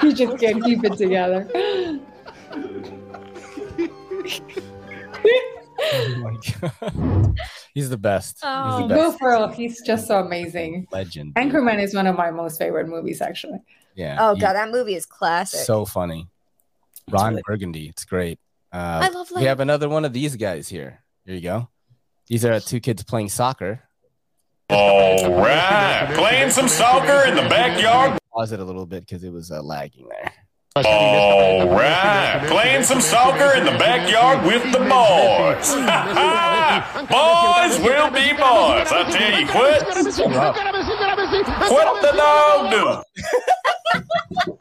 [0.03, 1.47] You just can't keep it together.
[5.87, 7.35] Oh my god.
[7.73, 8.39] He's the best.
[8.43, 8.79] Oh.
[8.79, 10.87] He's the Will Ferrell, he's just so amazing.
[10.91, 11.35] legend.
[11.35, 13.59] Anchorman is one of my most favorite movies, actually.
[13.95, 14.17] Yeah.
[14.19, 15.59] oh he- god, that movie is classic.
[15.61, 16.27] so funny.
[17.09, 17.87] Ron Burgundy.
[17.87, 18.39] It's great.
[18.71, 21.03] Uh, I love we have another one of these guys here.
[21.25, 21.69] Here you go.
[22.27, 23.81] These are two kids playing soccer.
[24.69, 26.11] All right.
[26.15, 28.17] Playing some soccer in the backyard.
[28.33, 30.31] Pause it a little bit because it was uh, lagging there.
[30.77, 32.43] All right.
[32.47, 35.71] Playing some soccer in the backyard with the boys.
[37.09, 38.91] boys will be boys.
[38.91, 39.83] I tell you, quit.
[41.71, 44.51] What the dog do?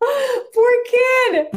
[0.54, 1.48] Poor kid.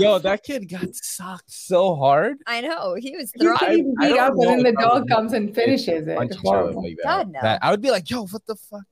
[0.00, 2.36] Yo, that kid got socked so hard.
[2.46, 3.58] I know he was He's throwing.
[3.60, 6.16] getting I beat up, and then the if I would dog comes and finishes it.
[6.16, 6.82] Punch It's each other horrible.
[6.82, 7.04] like that.
[7.04, 7.38] God, no.
[7.42, 8.82] That- I would be like, yo, what the fuck?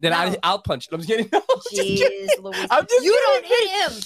[0.00, 0.36] Then I, No.
[0.42, 0.88] I'll punch.
[0.92, 1.28] I'm just kidding.
[1.32, 2.28] I'm just kidding.
[2.42, 2.66] Louise.
[2.70, 4.02] I'm just you don't hit him.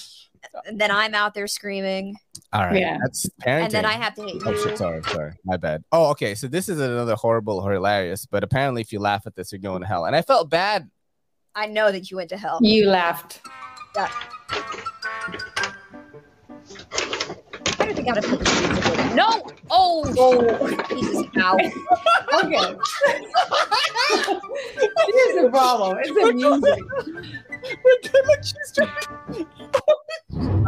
[0.67, 2.15] And then I'm out there screaming,
[2.53, 2.79] All right.
[2.79, 2.99] Yeah.
[3.03, 3.63] That's parenting.
[3.65, 4.79] and then I have to hit Oh shit!
[4.79, 5.83] Sorry, sorry, my bad.
[5.93, 6.35] Oh, okay.
[6.35, 9.59] So this is another horrible or hilarious, but apparently, if you laugh at this, you're
[9.59, 10.05] going to hell.
[10.05, 10.89] And I felt bad.
[11.55, 12.59] I know that you went to hell.
[12.63, 13.41] You laughed.
[13.97, 14.11] Yeah.
[17.79, 19.15] How did you gotta put the pizza away.
[19.15, 19.43] No!
[19.71, 20.69] Oh, oh.
[20.95, 21.57] Jesus, ow.
[22.35, 22.57] Okay.
[25.07, 25.97] Here's the problem.
[26.01, 26.83] It's the music.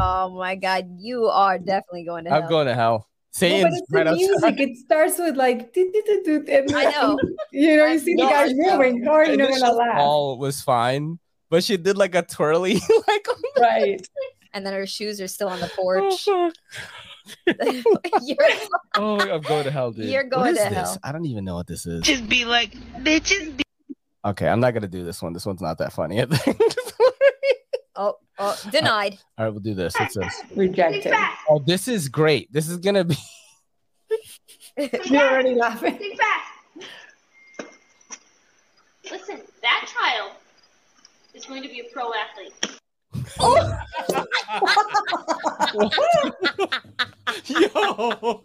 [0.01, 2.43] Oh my god, you are definitely going to hell.
[2.43, 3.09] I'm going to hell.
[3.43, 4.15] No, but it's the outside.
[4.15, 4.61] music.
[4.61, 7.19] It starts with like and I know.
[7.53, 8.77] You know, you see the No, guys I know.
[8.77, 9.05] moving.
[9.05, 9.97] How are you not gonna laugh?
[9.97, 11.19] call was fine,
[11.51, 12.75] but she did like a twirly,
[13.09, 13.27] like
[13.59, 14.09] Right.
[14.53, 16.29] and then her shoes are still on the oh, porch.
[16.29, 16.53] oh,
[18.97, 20.07] oh, I'm going to hell, dude.
[20.07, 20.75] You're going is to this?
[20.75, 20.99] hell.
[21.03, 22.03] I don't even know what this is.
[22.03, 22.73] Just be like,
[23.03, 23.65] bitches be
[24.25, 25.33] Okay, I'm not gonna do this one.
[25.33, 26.21] This one's not that funny.
[26.21, 26.61] I think.
[27.97, 29.17] oh, oh, denied.
[29.39, 29.95] All right, we'll do this.
[29.99, 30.43] What's this?
[30.55, 31.15] Rejected.
[31.49, 32.53] Oh, this is great.
[32.53, 33.17] This is gonna be.
[34.77, 35.97] You're already laughing.
[35.97, 37.71] Think fast.
[39.11, 40.38] Listen, that child is
[41.49, 42.55] going to be a pro athlete.
[47.47, 48.43] Yo.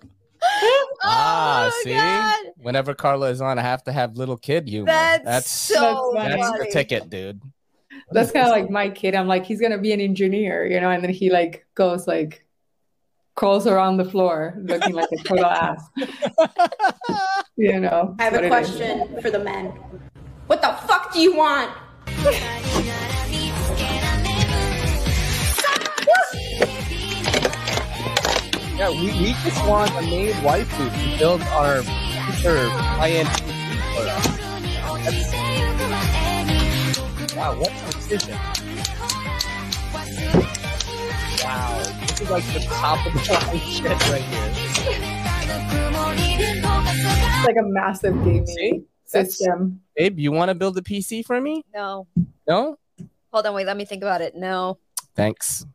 [1.04, 1.93] ah, Oh, see.
[1.93, 2.36] God.
[2.58, 4.88] Whenever Carla is on, I have to have little kid humor.
[4.88, 6.66] That's, that's so That's that's funny.
[6.66, 7.41] the ticket, dude.
[8.12, 9.16] That's kind of like my kid.
[9.16, 12.45] I'm like, he's gonna be an engineer, you know, and then he like goes like
[13.36, 15.84] crawls around the floor looking like a total ass.
[17.56, 18.16] You know.
[18.20, 19.68] I have a question for the men.
[20.47, 21.72] What the fuck do you want?
[28.78, 34.28] Yeah, we, we just want a maid waifu to build our future high-end for us.
[35.06, 35.34] That's-
[37.36, 38.38] Wow, what precision.
[41.43, 44.51] Wow, this is like the top of the line shit right here.
[46.26, 48.84] It's like a massive gaming See?
[49.12, 49.82] That's- system.
[49.95, 51.64] Babe, you want to build a PC for me?
[51.74, 52.08] No.
[52.47, 52.78] No?
[53.32, 54.36] Hold on, wait, let me think about it.
[54.36, 54.78] No.
[55.16, 55.66] Thanks.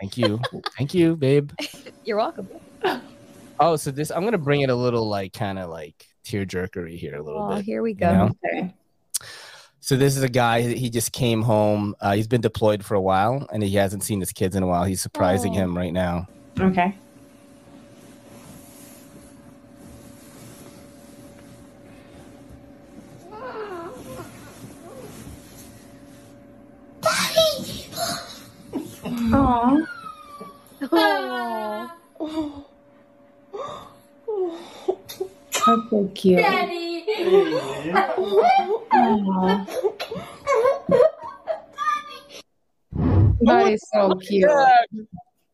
[0.00, 0.38] Thank you.
[0.76, 1.50] Thank you, babe.
[2.04, 2.48] You're welcome.
[3.60, 7.16] Oh, so this I'm gonna bring it a little like kind of like tearjerkery here
[7.16, 7.64] a little Oh, bit.
[7.64, 8.12] here we you go.
[8.12, 8.36] know?
[8.44, 8.74] Okay.
[9.80, 10.62] So this is a guy.
[10.62, 11.94] He just came home.
[12.00, 14.66] Uh, he's been deployed for a while, and he hasn't seen his kids in a
[14.66, 14.84] while.
[14.84, 15.56] He's surprising Oh.
[15.60, 16.26] him right now.
[16.58, 16.96] Okay.
[29.30, 29.86] Aww.
[30.92, 32.64] Oh.
[35.66, 36.38] That's so cute.
[36.40, 37.04] Daddy!
[38.92, 39.66] Aw.
[43.40, 44.48] That is so cute.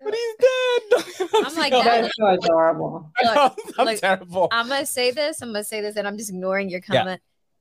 [0.03, 0.83] But he's dead.
[1.47, 3.13] I'm like, so- That is so adorable.
[3.25, 4.49] I'm, I'm Look, terrible.
[4.51, 5.43] I'm gonna say this.
[5.43, 7.01] I'm gonna say this, and I'm just ignoring your Yeah.
[7.03, 7.21] comment.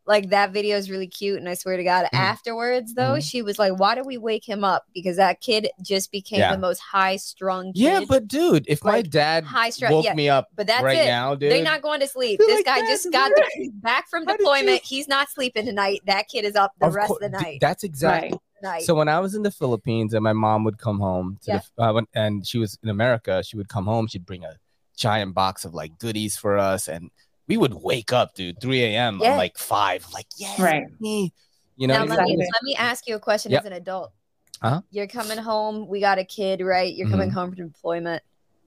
[0.10, 2.18] Like that video is really cute, and I swear to God, Mhm.
[2.18, 3.24] afterwards though, Mhm.
[3.30, 6.52] she was like, "Why do we wake him up?" Because that kid just became Yeah.
[6.52, 7.80] the most high-strung kid.
[7.80, 9.92] yeah, but dude, if my dad high stress.
[9.92, 11.06] woke Yeah, me up but that's right it.
[11.06, 12.40] now, dude, They're not going to sleep.
[12.40, 14.82] They're This like, guy just got the, back from how did you-" deployment.
[14.84, 16.02] He's not sleeping tonight.
[16.08, 17.58] That kid is up the Of rest cour- of the th- night.
[17.62, 18.32] That's exactly.
[18.32, 18.40] Right.
[18.64, 18.84] night.
[18.84, 21.62] So when I was in the Philippines and my mom would come home to Yeah.
[21.78, 24.08] the, uh, when, and she was in America, she would come home.
[24.08, 24.56] She'd bring a
[24.98, 27.10] giant box of like goodies for us, and
[27.50, 29.20] we would wake up, dude, 3 a.m.
[29.22, 29.36] Yeah.
[29.36, 30.84] Like five, like yeah, Right.
[31.02, 31.34] me.
[31.76, 33.62] You know, now it let me, let me ask you a question Yep.
[33.62, 34.14] as an adult.
[34.62, 34.82] Uh-huh.
[34.92, 35.88] You're coming home.
[35.88, 36.94] We got a kid, right?
[36.94, 37.34] You're coming Mhm.
[37.34, 38.22] home from deployment.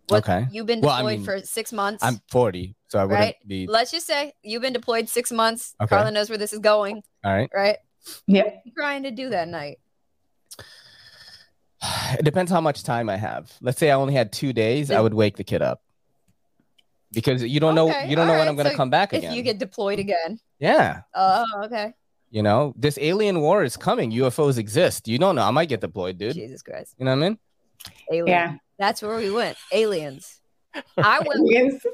[0.08, 0.46] What, Okay.
[0.50, 2.02] You've been Well, I deployed mean, for six months.
[2.02, 3.36] I'm 40, so I wouldn't Right.
[3.46, 5.74] be Let's just say you've been deployed six months.
[5.80, 5.88] Okay.
[5.88, 7.50] Carla knows where this is going, all right.
[7.54, 7.76] right?
[8.26, 8.42] Yeah.
[8.44, 9.78] What are you trying to do that night?
[12.18, 13.52] It depends how much time I have.
[13.60, 15.82] Let's say I only had two days, I would wake the kid up
[17.12, 19.34] because you don't know you don't know when I'm gonna so come back If again.
[19.34, 20.38] you get deployed again.
[20.58, 21.92] yeah, Oh, okay.
[22.30, 24.10] you know this alien war is coming.
[24.12, 25.08] UFOs exist.
[25.08, 25.42] You don't know.
[25.42, 26.34] I might get deployed, dude.
[26.34, 26.94] Jesus Christ.
[26.98, 27.38] You know what I mean?
[28.10, 28.26] Alien.
[28.28, 28.56] Yeah.
[28.78, 29.56] That's where we went.
[29.72, 30.40] Aliens.
[30.96, 31.84] I went Yes.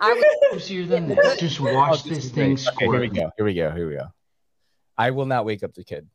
[0.00, 0.22] I
[0.52, 1.36] was Juicier than this.
[1.40, 2.68] Just watch Oh, this is thing great.
[2.68, 3.30] Okay, here we go.
[3.36, 3.70] Here we go.
[3.70, 4.06] Here we go.
[4.96, 6.08] I will not wake up the kid.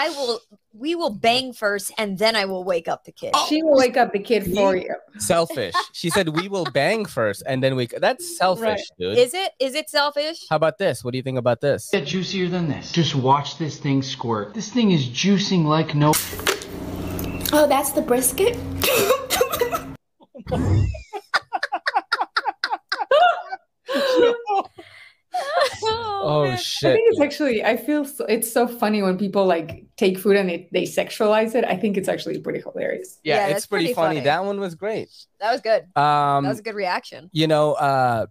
[0.00, 0.40] I will
[0.72, 3.34] we will bang first and then I will wake up the kid.
[3.48, 4.94] She will wake up the kid for you.
[5.18, 5.74] Selfish.
[5.92, 7.86] She said we will bang first and then we.
[7.86, 8.80] That's selfish, Right.
[8.98, 9.18] dude.
[9.18, 10.46] Is it is it selfish?
[10.48, 11.04] How about this?
[11.04, 11.90] What do you think about this?
[11.92, 12.92] Get juicier than this.
[12.92, 14.54] Just watch this thing squirt.
[14.54, 16.12] This thing is juicing like no.
[17.52, 18.56] Oh, that's the brisket?
[26.22, 26.52] Oh man.
[26.52, 30.36] I think it's actually I feel so, it's so funny when people like take food
[30.36, 31.64] and they, they sexualize it.
[31.64, 33.18] I think it's actually pretty hilarious.
[33.24, 34.16] Yeah, Yeah, it's pretty, pretty funny.
[34.16, 34.24] funny.
[34.26, 35.08] That one was great.
[35.40, 35.84] That was good.
[35.96, 37.30] Um, That was a good reaction.
[37.32, 38.26] you know, uh,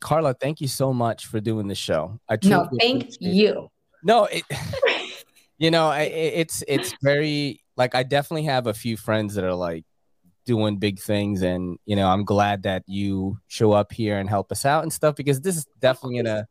[0.00, 2.20] Carla, thank you so much for doing the show.
[2.28, 3.34] I No, truly thank appreciate it.
[3.34, 3.68] you.
[4.02, 4.42] No, it,
[5.58, 9.54] you know, I, it's it's very like I definitely have a few friends that are
[9.54, 9.84] like
[10.50, 14.50] doing big things, and you know, I'm glad that you show up here and help
[14.50, 16.48] us out and stuff because this is definitely gonna,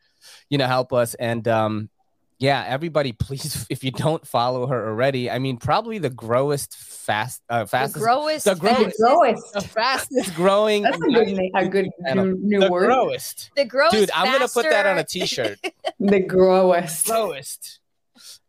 [0.50, 1.16] you know, help us.
[1.16, 1.90] And um,
[2.38, 7.42] yeah, everybody, please, if you don't follow her already, I mean, probably the growest, fast,
[7.50, 9.54] uh, fastest, growest, the growest, growest.
[9.54, 10.84] the fastest growing.
[10.84, 12.86] That's a good, na- a good new, new the word.
[12.86, 13.52] growest.
[13.58, 13.98] The growest.
[13.98, 15.60] Dude, I'm gonna put that on a faster- t-shirt.
[16.00, 17.08] The growest.
[17.08, 17.82] growest.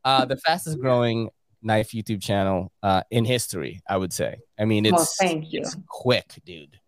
[0.04, 1.30] Uh, the fastest growing
[1.62, 4.38] knife YouTube channel uh, in history, I would say.
[4.58, 5.60] I mean, Well, it's thank you.
[5.60, 6.78] it's quick, dude.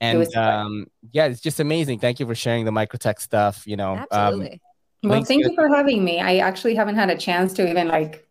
[0.00, 0.36] And quick.
[0.36, 1.98] um, yeah, it's just amazing.
[1.98, 3.66] Thank you for sharing the microtech stuff.
[3.66, 4.60] You know, um, Absolutely.
[5.02, 6.20] Well, thank to- you for having me.
[6.20, 8.26] I actually haven't had a chance to even like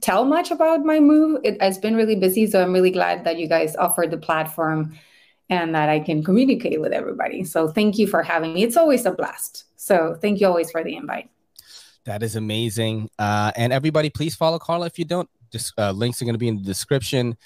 [0.00, 1.40] tell much about my move.
[1.44, 4.96] It has been really busy, so I'm really glad that you guys offered the platform
[5.50, 7.44] and that I can communicate with everybody.
[7.44, 8.62] So thank you for having me.
[8.62, 9.64] It's always a blast.
[9.76, 11.28] So thank you always for the invite.
[12.06, 13.10] That is amazing.
[13.18, 15.28] Uh, and everybody, please follow Carla if you don't.
[15.54, 17.36] Just uh, links are going to be in the description.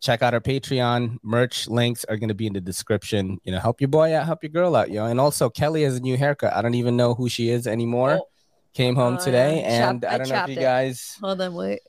[0.00, 1.18] Check out our Patreon.
[1.22, 3.38] Merch links are going to be in the description.
[3.44, 5.06] You know, help your boy out, help your girl out, yo.
[5.06, 6.52] And also, Kelly has a new haircut.
[6.52, 8.18] I don't even know who she is anymore.
[8.74, 11.16] Came home Oh, today, and I I don't know if you guys.
[11.22, 11.82] Hold on, wait.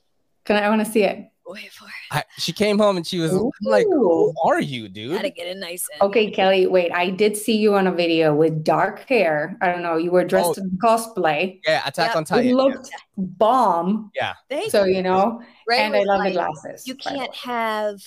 [0.44, 1.26] Can I, I want to see it.
[1.46, 1.90] Wait for it.
[2.10, 5.46] I, she came home and she was I'm like, "Who are you, dude?" Gotta get
[5.46, 6.90] it nice and Okay, Kelly, wait.
[6.92, 9.56] I did see you on a video with dark hair.
[9.60, 9.96] I don't know.
[9.98, 10.62] You were dressed Oh.
[10.62, 11.60] in cosplay.
[11.66, 12.16] Yeah, Attack Yep.
[12.16, 12.56] on It Titan.
[12.56, 14.10] looked bomb.
[14.14, 14.96] Yeah, Thank So, you.
[14.96, 16.86] you know, Ray and I was love the glasses.
[16.86, 18.00] You can't have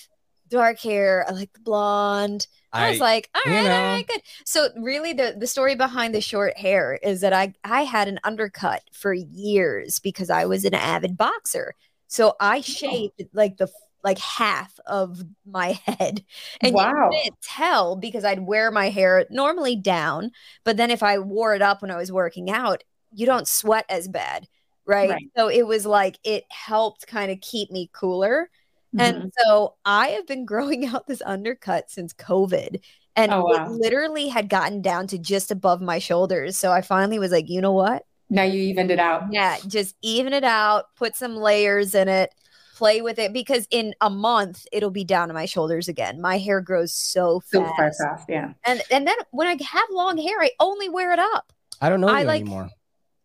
[0.50, 1.26] dark hair.
[1.28, 2.48] I like the blonde.
[2.74, 3.94] I, was like, all you right, all know.
[3.96, 4.22] right, good.
[4.46, 8.20] So really the the story behind the short hair is that I I had an
[8.24, 11.74] undercut for years because I was an avid boxer.
[12.08, 12.36] So.
[12.40, 13.70] I shaved like the
[14.04, 16.24] like half of my head.
[16.62, 17.10] And Wow.
[17.12, 20.32] you couldn't tell because I'd wear my hair normally down,
[20.64, 23.86] but then if I wore it up when I was working out, you don't sweat
[23.90, 24.48] as bad.
[24.86, 25.10] Right.
[25.10, 25.30] Right.
[25.38, 28.50] So it was like it helped kind of keep me cooler.
[28.96, 29.00] Mhm.
[29.02, 32.82] And so I have been growing out this undercut since COVID.
[33.16, 33.66] And Oh, wow.
[33.66, 36.58] it literally had gotten down to just above my shoulders.
[36.58, 38.04] So I finally was like, you know what?
[38.30, 39.24] Now you evened it out.
[39.32, 42.34] Yeah, just even it out, put some layers in it,
[42.76, 46.22] play with it because in a month it'll be down to my shoulders again.
[46.22, 47.76] My hair grows so So fast.
[47.78, 48.54] far fast, yeah.
[48.66, 51.52] And and then when I have long hair, I only wear it up.
[51.82, 52.70] I don't know I you like- anymore.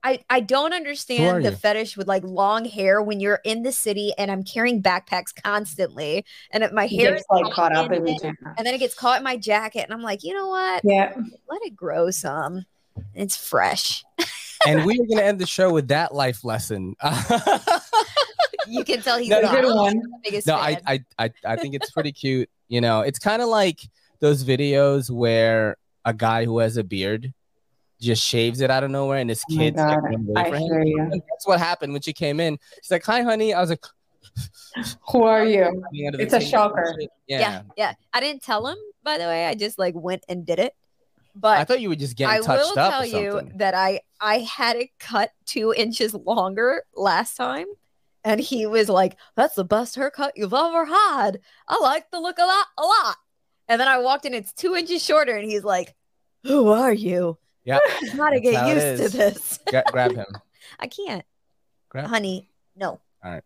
[0.04, 1.56] I, I don't understand the you?
[1.56, 6.24] fetish with like long hair when you're in the city and I'm carrying backpacks constantly
[6.50, 8.74] and if my hair gets is like caught up in in it, the and then
[8.74, 10.80] it gets caught in my jacket and I'm like, you know what?
[10.82, 11.12] Yeah.
[11.48, 12.64] Let it grow some.
[13.14, 14.02] It's fresh.
[14.66, 16.94] and we are going to end the show with that life lesson.
[18.68, 20.02] You can tell he's No, the no, Good one.
[20.22, 20.54] biggest no.
[20.54, 22.48] I, I, I, I think it's pretty cute.
[22.68, 23.80] You know, it's kind of like
[24.20, 27.32] those videos where a guy who has a beard
[28.00, 30.58] just shaves it out of nowhere, and his Oh kids like, God, run away I
[30.58, 31.00] hear you.
[31.00, 32.56] And that's what happened when she came in.
[32.82, 33.84] She's like, "Hi, honey." I was like,
[35.10, 35.62] Who are you?
[35.62, 36.94] running under the It's a shocker.
[37.26, 37.40] yeah.
[37.40, 37.62] Yeah.
[37.76, 39.46] yeah, I didn't tell him, by the way.
[39.46, 40.74] I just like went and did it.
[41.34, 42.28] But I thought you would just get.
[42.28, 47.66] I will tell you that I I had it cut two inches longer last time,
[48.22, 51.40] and he was like, "That's the best haircut you've ever had.
[51.66, 53.16] I like the look of that a lot."
[53.68, 55.94] And then I walked in, it's two inches shorter, and he's like,
[56.44, 57.38] "Who are you?
[57.64, 57.78] Yeah,
[58.16, 59.58] gotta get used to this.
[59.68, 60.26] Gra- grab him.
[60.78, 61.24] I can't,
[61.88, 62.08] Grab.
[62.08, 62.50] honey.
[62.76, 63.44] No, All right.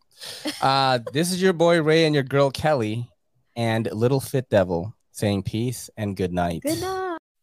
[0.61, 3.09] Uh, this is your boy Ray and your girl Kelly,
[3.55, 6.63] and Little Fit Devil saying peace and good night.
[6.63, 6.96] good night."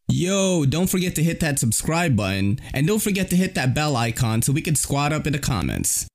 [0.08, 3.96] Yo, don't forget to hit that subscribe button and don't forget to hit that bell
[3.96, 6.06] icon so we can squad up in the comments.